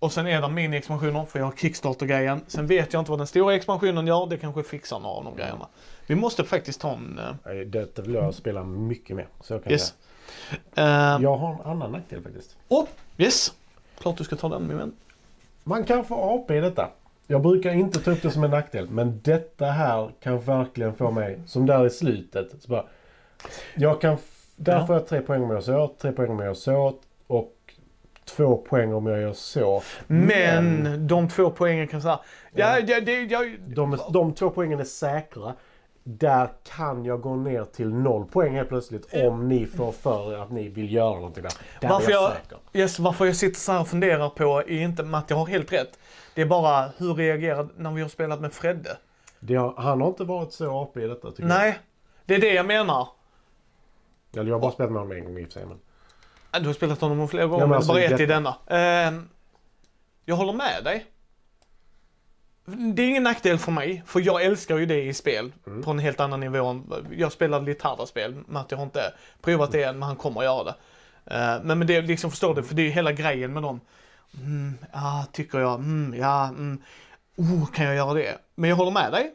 [0.00, 2.40] Och sen är det mini-expansioner, för jag har Kickstarter-grejen.
[2.46, 5.36] Sen vet jag inte vad den stora expansionen gör, det kanske fixar några av de
[5.36, 5.68] grejerna.
[6.06, 7.18] Vi måste faktiskt ta en...
[7.18, 9.28] eh, nej, detta vill jag spela mycket mer.
[9.40, 9.94] Så jag kan yes.
[10.74, 11.16] säga.
[11.16, 12.56] Uh, Jag har en annan nackdel faktiskt.
[12.68, 12.84] oh,
[13.16, 13.52] yes!
[14.00, 14.92] Klart du ska ta den min vän.
[15.64, 16.90] Man kan få AP i detta.
[17.26, 18.88] Jag brukar inte ta upp det som en nackdel.
[18.90, 22.62] Men detta här kan verkligen få mig, som där i slutet.
[22.62, 22.84] Så bara,
[23.74, 24.16] jag kan,
[24.56, 24.86] där Ja.
[24.86, 26.94] får jag tre poäng om jag så, tre poäng om jag så
[27.26, 27.52] och
[28.28, 29.82] två poäng om jag gör så.
[30.06, 32.20] Men de två poängen kan säga,
[32.54, 35.54] ja, ja, det, jag, De, är- de två poängen är säkra.
[36.04, 40.38] Där kan jag gå ner till noll poäng helt plötsligt om ni får för er
[40.38, 41.52] att ni vill göra någonting där.
[41.80, 42.32] Där Varför jag,
[42.72, 45.46] jag- yes, varför jag sitter så här och funderar på är inte att jag har
[45.46, 45.98] helt rätt.
[46.34, 48.96] Det är bara hur reagerar när vi har spelat med Fredde.
[49.40, 51.78] Det har, han har inte varit så AP i detta tycker Nej,
[52.26, 53.08] det är det jag menar.
[54.32, 54.40] jag.
[54.40, 55.66] Eller jag har bara spelat med honom en gång i och för sig.
[55.66, 55.78] Men...
[56.60, 58.56] Du har spelat honom flera gånger, men alltså, bara ett i denna.
[58.66, 59.28] Ehm,
[60.24, 61.06] jag håller med dig.
[62.94, 65.82] Det är ingen nackdel för mig, för jag älskar ju det i spel Mm.
[65.82, 66.80] på en helt annan nivå.
[67.16, 70.64] Jag spelar lite spel, Matti har inte provat det än, men han kommer att göra
[70.64, 70.74] det.
[71.34, 73.80] Ehm, men, men det liksom, förstår du, för det är ju hela grejen med dem.
[74.34, 76.82] Mm, ja, tycker jag, mm, ja, mm,
[77.36, 78.38] oh, kan jag göra det?
[78.54, 79.34] Men jag håller med dig.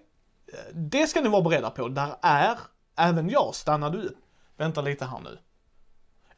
[0.74, 1.88] Det ska ni vara beredda på.
[1.88, 2.58] Där är,
[2.98, 4.18] även jag stannade upp.
[4.58, 5.38] Vänta lite här nu.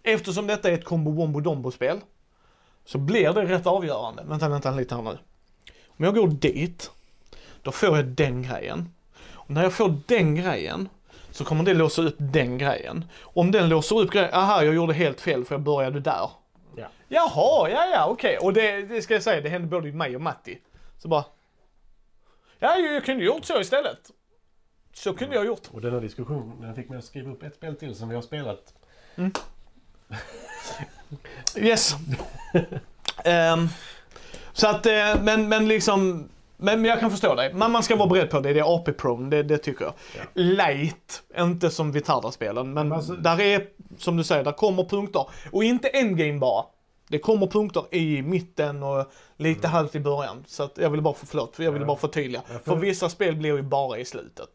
[0.08, 2.02] Eftersom detta är ett combo wombo dombo spel
[2.86, 4.24] så blir det rätt avgörande.
[4.26, 5.18] Vänta, vänta lite här nu.
[5.88, 6.91] Om jag går dit,
[7.62, 8.89] då får jag den grejen.
[9.34, 10.89] Och när jag får den grejen
[11.32, 13.06] så kommer det låsa upp den grejen.
[13.22, 16.30] Om den låser upp grejen, aha jag gjorde helt fel för jag började där.
[16.76, 16.88] Ja.
[17.08, 18.38] Jaha, ja ja okej.
[18.38, 20.58] Och det, det ska jag säga, det hände både mig och Matti.
[20.98, 21.26] Så bara,
[22.60, 24.12] ja jag kunde gjort så istället.
[24.94, 25.68] Så kunde jag gjort.
[25.72, 28.22] Och den här diskussionen fick mig att skriva upp ett spel till som vi har
[28.22, 28.74] spelat.
[31.58, 31.96] Yes.
[33.26, 33.68] Ehm,
[34.54, 37.54] så att, eh, men, men liksom, men jag kan förstå dig.
[37.54, 39.94] Men man ska vara beredd på det, det är AP-prone, det, det tycker jag.
[40.18, 40.22] Ja.
[40.34, 45.26] Light, inte som Vitarda-spelen, men Alltså- där är, som du säger, där kommer punkter.
[45.52, 46.65] Och inte endgame bara.
[47.08, 50.44] Det kommer punkter i mitten och lite halvt i början.
[50.48, 51.88] Så att jag vill bara få, förlåt, jag vill Ja.
[51.88, 52.41] bara förtydliga.
[52.65, 54.50] För vissa spel blir ju bara i slutet.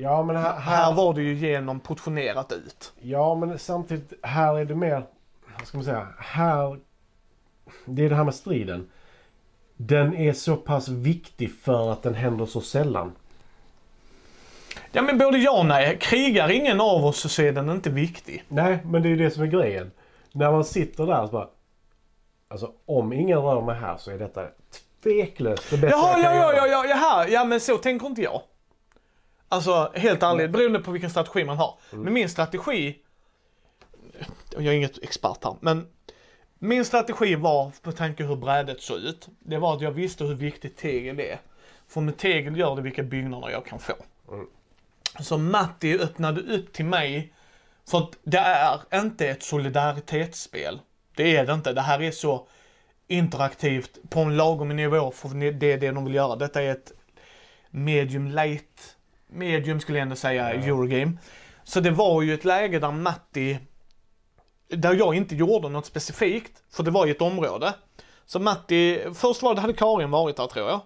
[0.00, 2.92] Ja men här, Här här, var det ju genom portionerat ut.
[3.00, 5.02] ja, men samtidigt här är det mer,
[5.58, 6.78] vad ska man säga, här,
[7.84, 8.88] det är det här med striden.
[9.76, 13.12] Den är så pass viktig för att den händer så sällan.
[14.92, 15.98] Ja men både ja och nej.
[16.00, 18.44] Krigar ingen av oss så är den inte viktig.
[18.48, 19.90] Nej, men det är ju det som är grejen.
[20.32, 21.48] När man sitter där så bara...
[22.48, 24.46] Alltså om ingen rör mig här så är detta
[25.02, 26.66] tveklöst det bästa Jaha, jag ja, kan ja, göra.
[26.66, 28.40] ja, ja, jaha, ja men så tänker inte jag.
[29.48, 31.78] Alltså helt ärligt, beroende på vilken strategi man har.
[31.90, 32.98] Men min strategi,
[34.50, 35.86] jag är inget expert här, men
[36.58, 40.34] min strategi var, på tanke hur brädet såg ut, det var att jag visste hur
[40.34, 41.40] viktigt tegel är.
[41.88, 43.92] För med tegel gör det vilka byggnader jag kan få.
[44.32, 44.46] Mm.
[45.20, 47.32] Så Matti öppnade upp till mig,
[47.90, 50.80] för att det är inte ett solidaritetsspel.
[51.14, 51.72] Det är det inte.
[51.72, 52.48] Det här är så
[53.06, 56.36] interaktivt på en lagom nivå för det är det de vill göra.
[56.36, 56.92] Detta är ett
[57.70, 58.96] medium light,
[59.28, 60.60] medium skulle jag ändå säga, Ja.
[60.62, 61.12] Eurogame.
[61.64, 63.58] Så det var ju ett läge där Matti,
[64.68, 67.74] där jag inte gjorde något specifikt, för det var ju ett område.
[68.26, 70.80] Så Matti, först var det, hade Karin varit där tror jag.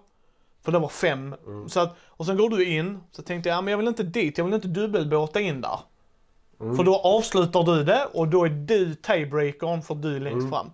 [0.65, 1.35] För det var fem.
[1.67, 4.03] Så att, och sen går du in, så tänkte jag, ja, men jag vill inte
[4.03, 5.79] dit, jag vill inte dubbelbåta in där.
[6.57, 10.71] För då avslutar du det och då är du tiebreakern för du är längst fram.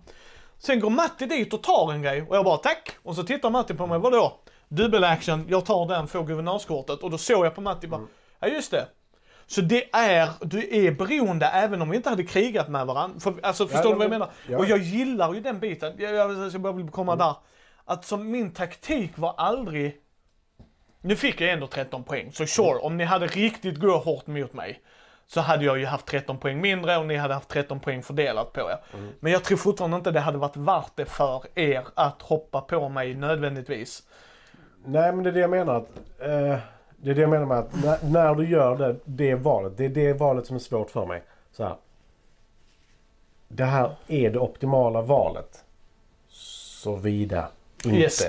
[0.58, 2.90] Sen går Matti dit och tar en grej och jag bara tack.
[3.02, 4.39] Och så tittar Matti på mig, vadå?
[4.70, 7.02] Dubbelaction, jag tar den, får guvernörskortet.
[7.02, 8.00] Och då såg jag på Matti bara,
[8.40, 8.86] ja just det.
[9.46, 13.20] Så det är, du är beroende även om vi inte hade krigat med varandra.
[13.20, 14.30] För, alltså förstår ja, du vad jag men- menar?
[14.48, 14.58] ja.
[14.58, 15.92] Och jag gillar ju den biten.
[15.98, 17.34] Jag, jag, jag bara vill komma där.
[17.84, 19.96] Att som min taktik var aldrig
[21.02, 24.52] nu fick jag ändå 13 poäng, så sure, om ni hade riktigt gå hårt mot
[24.52, 24.82] mig
[25.26, 28.52] så hade jag ju haft 13 poäng mindre och ni hade haft 13 poäng fördelat
[28.52, 28.78] på er.
[29.20, 32.88] Men jag tror fortfarande inte det hade varit värt det för er att hoppa på
[32.88, 34.02] mig nödvändigtvis.
[34.84, 35.74] Nej, men det är det jag menar.
[35.76, 35.88] Att,
[36.18, 36.58] eh,
[36.96, 39.72] det är det jag menar med att när, när du gör det, det valet.
[39.76, 41.22] Det är det valet som är svårt för mig.
[41.52, 41.76] Så här.
[43.48, 45.64] Det här är det optimala valet.
[46.28, 47.48] Såvida
[47.84, 47.96] inte.
[47.98, 48.22] Yes.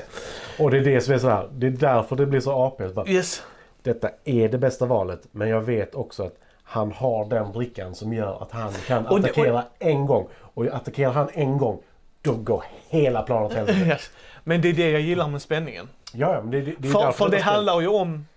[0.60, 1.50] Och det är det som är så här.
[1.54, 2.88] Det är därför det blir så AP.
[2.88, 3.44] Så bara, Yes.
[3.84, 5.20] Detta är det bästa valet.
[5.32, 9.22] Men jag vet också att han har den brickan som gör att han kan Och
[9.22, 10.28] det- attackera en gång.
[10.40, 11.80] Och attackerar han en gång,
[12.22, 13.80] då går hela planen åt helvete.
[13.88, 14.10] yes.
[14.44, 15.90] Men det är det jag gillar med spänningen.
[16.14, 18.28] Ja, men det, det, det är För, för det handlar ju om,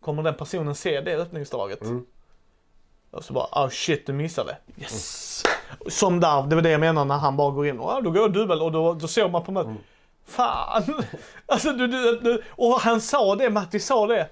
[0.00, 1.82] kommer den personen se det öppningsdraget?
[1.82, 2.06] Mm.
[3.10, 4.56] Och så bara, oh shit du missade.
[4.80, 5.42] Yes!
[5.88, 8.10] Som där, det var det jag menar när han bara går in och ah, då
[8.10, 9.76] går jag dubbel och då, då såg man på mig, Mm.
[10.26, 10.82] fan!
[11.46, 14.28] alltså du, du, du, och han sa det, Matti sa det.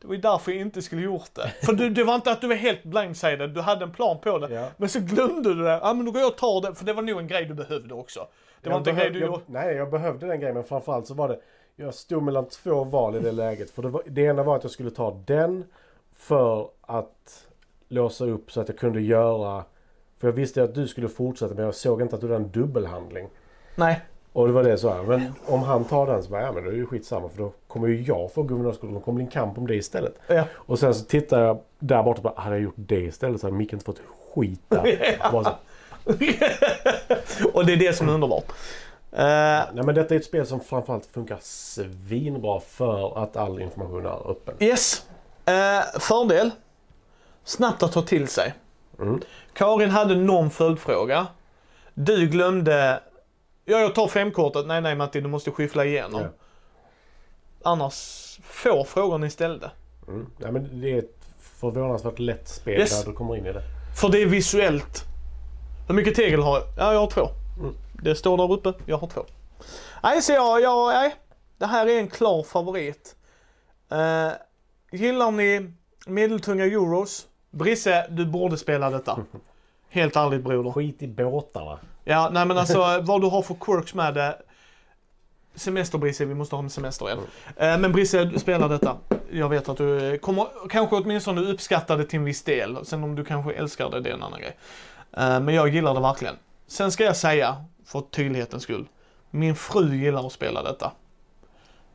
[0.00, 1.52] Det var ju därför jag inte skulle gjort det.
[1.62, 4.38] För du, det var inte att du var helt blindsided, du hade en plan på
[4.38, 4.54] det.
[4.54, 4.68] Ja.
[4.76, 5.80] Men så glömde du det.
[5.82, 7.54] Ja men då går jag och tar det, för det var nog en grej du
[7.54, 8.26] behövde också.
[8.62, 9.42] Det var Jag inte en grej du jag, gjorde.
[9.46, 10.54] Nej, jag behövde den grejen.
[10.54, 11.40] Men framförallt så var det...
[11.76, 13.70] Jag stod mellan två val i det läget.
[13.70, 15.64] För det, var, det ena var att jag skulle ta den
[16.16, 17.46] för att
[17.88, 19.64] låsa upp så att jag kunde göra...
[20.18, 22.50] För jag visste att du skulle fortsätta men jag såg inte att du hade en
[22.50, 23.28] dubbelhandling.
[23.76, 24.00] Nej.
[24.32, 25.02] Och det var det så här.
[25.02, 27.52] Men om han tar den så bara, ja men det är ju skitsamma för då
[27.70, 28.94] kommer ju jag få guvernörsskolan.
[28.94, 30.14] Då kommer det en kamp om det istället.
[30.26, 30.44] Ja.
[30.54, 33.46] Och sen så tittar jag där borta och bara, hade jag gjort det istället så
[33.46, 34.00] hade Micke inte fått
[34.34, 35.18] skit där.
[35.32, 35.50] Bara så,
[37.52, 38.44] och det är det som är underbart.
[39.12, 39.18] Eh,
[39.72, 44.30] Nej men detta är ett spel som framförallt funkar svinbra för att all information är
[44.30, 44.54] öppen.
[44.60, 45.06] Yes.
[45.44, 46.50] Eh, fördel.
[47.44, 48.54] Snabbt att ta till sig.
[49.00, 49.20] Mm.
[49.52, 51.26] Karin hade någon följdfråga.
[51.94, 53.00] Du glömde.
[53.64, 54.66] Ja, jag tar femkortet.
[54.66, 56.20] Nej, nej Matti, du måste skyffla igenom.
[56.20, 56.28] Ja.
[57.62, 59.70] Annars få frågor ni ställde.
[60.08, 60.26] Mm.
[60.38, 63.00] Ja, men det är ett förvånansvärt lätt spel Yes.
[63.00, 63.62] där du kommer in i det.
[64.00, 65.04] För det är visuellt.
[65.88, 66.66] Hur mycket tegel har jag?
[66.78, 67.28] Ja, jag har två.
[67.60, 67.74] Mm.
[68.02, 68.72] Det står där uppe.
[68.86, 69.24] Jag har två.
[70.02, 71.14] Nej, så jag, jag, nej.
[71.58, 73.16] Det här är en klar favorit.
[73.92, 74.32] Uh,
[74.92, 75.72] gillar ni
[76.06, 77.26] medeltunga euros?
[77.50, 79.18] Brisse, du borde spela detta.
[79.88, 80.70] Helt ärligt broder.
[80.72, 81.78] Skit i båtarna.
[82.04, 84.36] Ja, nej men alltså vad du har för quirks med det.
[85.54, 87.18] Semester Brisse, vi måste ha en semester igen.
[87.56, 88.96] Eh, Men Brisse, du spelar detta.
[89.30, 92.84] Jag vet att du kommer kanske åtminstone uppskatta det till en viss del.
[92.86, 94.56] Sen om du kanske älskar det, det är en annan grej.
[95.16, 96.36] Eh, Men jag gillar det verkligen.
[96.66, 98.86] Sen ska jag säga, för tydlighetens skull.
[99.30, 100.92] Min fru gillar att spela detta.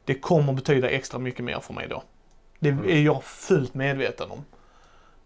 [0.06, 2.04] Det kommer betyda extra mycket mer för mig då.
[2.60, 4.46] Det är jag fullt medveten om.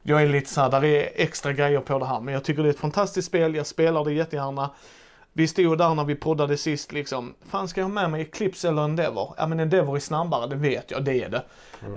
[0.02, 2.20] Jag är lite såhär, där är extra grejer på det här.
[2.20, 4.70] Men jag tycker det är ett fantastiskt spel, jag spelar det jättegärna.
[5.40, 8.68] Vi stod där när vi poddade sist liksom, fan ska jag ha med mig Eclipse
[8.68, 9.34] eller Endeavor?
[9.38, 11.44] Ja men Endeavor är snabbare, det vet jag, det är det.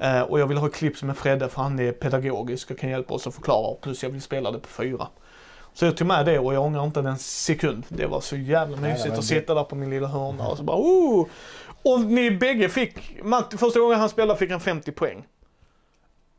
[0.00, 3.14] Eh, och jag vill ha Eclipse med Fredde för han är pedagogisk och kan hjälpa
[3.14, 3.74] oss att förklara.
[3.74, 5.06] Plus jag vill spela det på fyra.
[5.74, 7.84] Så jag tog med det och jag ångrar inte en sekund.
[7.88, 10.56] Det var så jävla Nej, mysigt men att sitta där på min lilla hörna och
[10.56, 11.26] så bara oh!
[11.82, 15.24] Och ni bägge fick, Matt, första gången han spelade fick han 50 poäng.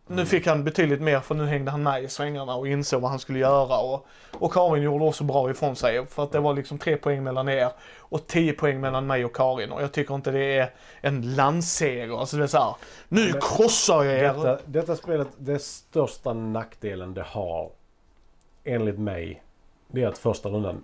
[0.07, 3.09] Nu fick han betydligt mer för nu hängde han med i svängarna och insåg vad
[3.11, 3.77] han skulle göra.
[3.77, 7.23] Och, och Karin gjorde också bra ifrån sig för att det var liksom tre poäng
[7.23, 9.71] mellan er och 10 poäng mellan mig och Karin.
[9.71, 12.19] Och jag tycker inte det är en landseger.
[12.19, 12.75] Alltså det är så här,
[13.09, 14.33] nu Men- krossar jag er.
[14.33, 17.69] Detta, detta spelet, det största nackdelen det har,
[18.63, 19.43] enligt mig,
[19.87, 20.83] det är att första rundan,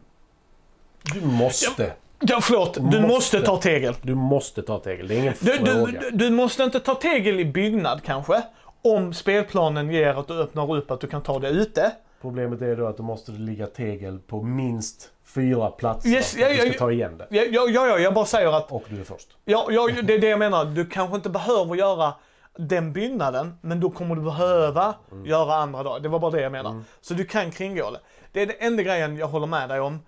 [1.13, 3.41] du måste, Ja, förlåt, du måste, Måste.
[3.41, 3.95] ta tegel.
[4.01, 5.07] du måste ta tegel.
[5.07, 5.99] Det är ingen Du, fråga.
[5.99, 8.41] du, du måste inte ta tegel i byggnad kanske.
[8.81, 11.91] Om spelplanen ger att du öppnar upp att du kan ta det ute.
[12.21, 16.47] Problemet är då att du måste ligga tegel på minst fyra platser Yes, för ja,
[16.47, 16.79] att du ja, ska ja.
[16.79, 17.27] ta igen det.
[17.29, 19.37] Ja, ja, ja, ja jag bara säger att Och du är först.
[19.45, 20.65] Ja, ja, det är det jag menar.
[20.65, 22.13] Du kanske inte behöver göra
[22.57, 25.99] den byggnaden, men då kommer du behöva göra andra dagar.
[25.99, 26.81] Det var bara det jag menar.
[27.01, 27.99] Så du kan kringgå det.
[28.31, 29.99] Det är den enda grejen jag håller med dig om.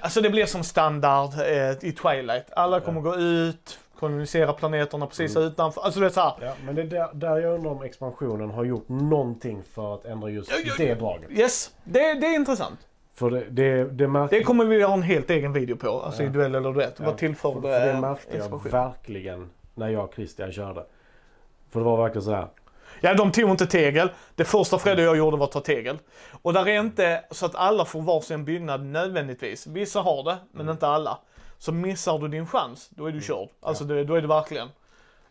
[0.00, 2.46] Alltså det blir som standard eh, i Twilight.
[2.56, 5.80] Alla kommer gå ut, kolonisera planeterna precis utanför.
[5.80, 6.32] Alltså det är så här.
[6.40, 10.04] Ja, men det är där, där jag undrar om expansionen har gjort någonting för att
[10.04, 11.30] ändra just Ja, ja, det draget.
[11.30, 12.78] Yes, det, det är intressant.
[13.14, 16.00] För det, det, det märkte Det kommer vi ha en helt egen video på.
[16.00, 17.00] Alltså i duell eller duett.
[17.00, 18.70] Vad tillför för, för det märkte jag expansion?
[18.70, 20.84] verkligen när jag och Christian körde.
[21.70, 22.48] För det var verkligen så här.
[23.00, 24.10] Ja, de tog inte tegel.
[24.34, 25.98] Det första Fredde och jag gjorde var att ta tegel.
[26.42, 29.66] Och där är inte så att alla får varsin byggnad nödvändigtvis.
[29.66, 31.18] Vissa har det, men inte alla.
[31.58, 33.48] Så missar du din chans, då är du körd.
[33.60, 34.68] Alltså det, då är det verkligen.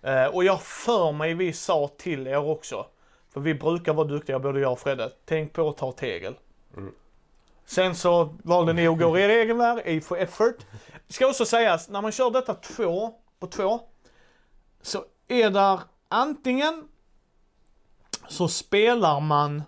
[0.01, 2.85] Eh, och jag för mig vi sa till er också.
[3.29, 5.11] För vi brukar vara duktiga, både jag och Fredde.
[5.25, 6.35] Tänk på att ta tegel.
[7.65, 10.65] Sen så valde ni att gå er egen väg, A for effort.
[11.07, 13.79] Ska också sägas, när man kör detta två på två.
[14.81, 16.87] Så är där antingen
[18.27, 19.63] så spelar man...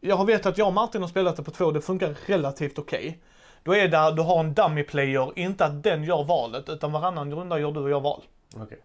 [0.00, 3.22] Jag vet att jag och Martin har spelat det på två, det funkar relativt okej.
[3.64, 7.34] Då är det, du har en dummy player, inte att den gör valet, utan varannan
[7.34, 8.22] runda gör du och jag val.
[8.56, 8.78] Okej.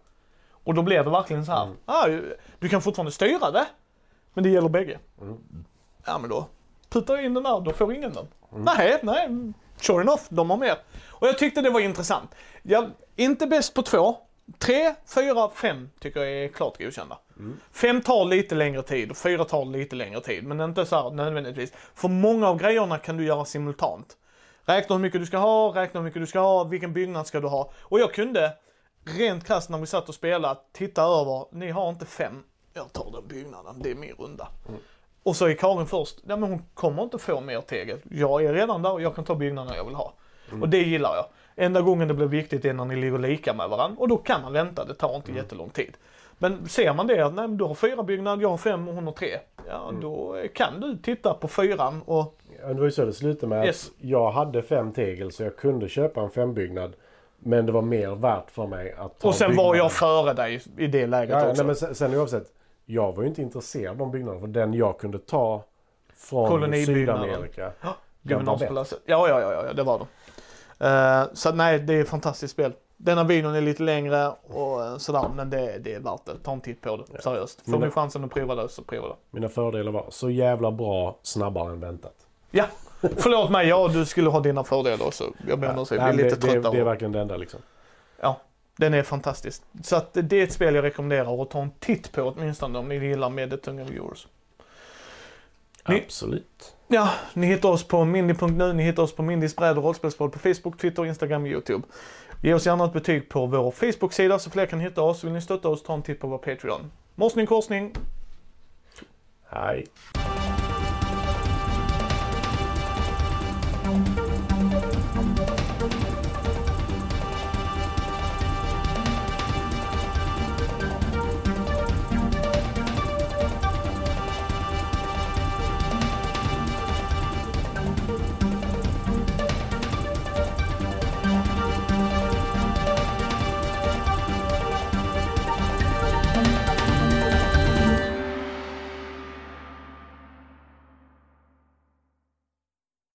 [0.64, 1.68] Och då blir det verkligen så här.
[1.84, 2.06] Ah,
[2.58, 3.66] du kan fortfarande styra det,
[4.34, 4.98] men det gäller bägge.
[6.06, 6.46] Ja men då
[6.90, 8.26] puttar jag in den där, då får ingen den.
[8.50, 9.28] Nej, nej,
[9.76, 10.76] sure enough, de har mer.
[11.08, 12.34] Och jag tyckte det var intressant.
[12.62, 14.16] Jag, inte bäst på två.
[14.58, 17.18] Tre, fyra, fem tycker jag är klart godkända.
[17.72, 20.44] Fem tar lite längre tid och fyra tar lite längre tid.
[20.44, 21.72] Men inte så här nödvändigtvis.
[21.94, 24.16] För många av grejerna kan du göra simultant.
[24.70, 27.40] Räkna hur mycket du ska ha, räkna hur mycket du ska ha, vilken byggnad ska
[27.40, 27.70] du ha.
[27.80, 28.52] Och jag kunde,
[29.18, 32.42] rent krasst när vi satt och spelade, titta över, ni har inte fem,
[32.74, 34.48] jag tar den byggnaden, det är min runda.
[35.22, 37.98] Och så är Karin först, ja men hon kommer inte få mer tegel.
[38.10, 40.12] Jag är redan där och jag kan ta byggnaderna jag vill ha.
[40.60, 41.26] Och det gillar jag.
[41.64, 44.42] Enda gången det blir viktigt är när ni ligger lika med varandra och då kan
[44.42, 45.96] man vänta, det tar inte jättelång tid.
[46.38, 49.06] Men ser man det, att nej, du har fyra byggnader, jag har fem och hon
[49.06, 49.38] har tre.
[49.68, 53.66] Ja, då kan du titta på fyran och Det var ju så det slutade med
[53.66, 53.86] Yes.
[53.86, 56.92] att jag hade fem tegel så jag kunde köpa en fembyggnad.
[57.38, 59.78] Men det var mer värt för mig att ta Och sen var byggnaden.
[59.78, 61.62] jag före dig i det läget Ja, ja, också.
[61.62, 62.52] nej, men sen, sen oavsett.
[62.86, 64.40] Jag var ju inte intresserad av de byggnaderna.
[64.40, 65.64] För den jag kunde ta
[66.14, 66.72] från.
[66.86, 67.72] Sydamerika.
[67.82, 68.96] Ja, Den var bättre.
[69.06, 70.06] Ja, ja, ja, ja, det var de.
[70.86, 72.72] Eh, så nej, det är ett fantastiskt spel.
[72.96, 76.32] Denna videon är lite längre och eh, sådär, men det, det är värt det.
[76.44, 77.70] Ta en titt på det, seriöst.
[77.70, 79.14] Får ni chansen att prova det så prova det.
[79.30, 82.14] Mina fördelar var så jävla bra, snabbare än väntat.
[82.50, 82.64] Ja,
[83.00, 85.32] förlåt mig, ja du skulle ha dina fördelar också.
[85.48, 86.70] Jag ber om ursäkt, vi är lite det, det, trötta.
[86.70, 87.60] det är och- verkligen det enda liksom.
[88.20, 88.40] Ja,
[88.76, 89.62] den är fantastisk.
[89.82, 92.88] Så att det är ett spel jag rekommenderar att ta en titt på åtminstone om
[92.88, 94.26] ni gillar med det tunga viewers.
[95.88, 96.74] Ni- Absolut.
[96.88, 100.38] Ja, ni hittar oss på mindy.nu, ni hittar oss på Mindys bräd och rollspelspodd på
[100.38, 101.86] Facebook, Twitter, Instagram och YouTube.
[102.42, 105.24] Ge oss gärna ett betyg på vår Facebook-sida så fler kan hitta oss.
[105.24, 106.90] Vill ni stötta oss, ta en titt på vår Patreon.
[107.14, 107.92] Morsning korsning!
[109.48, 109.86] Hej.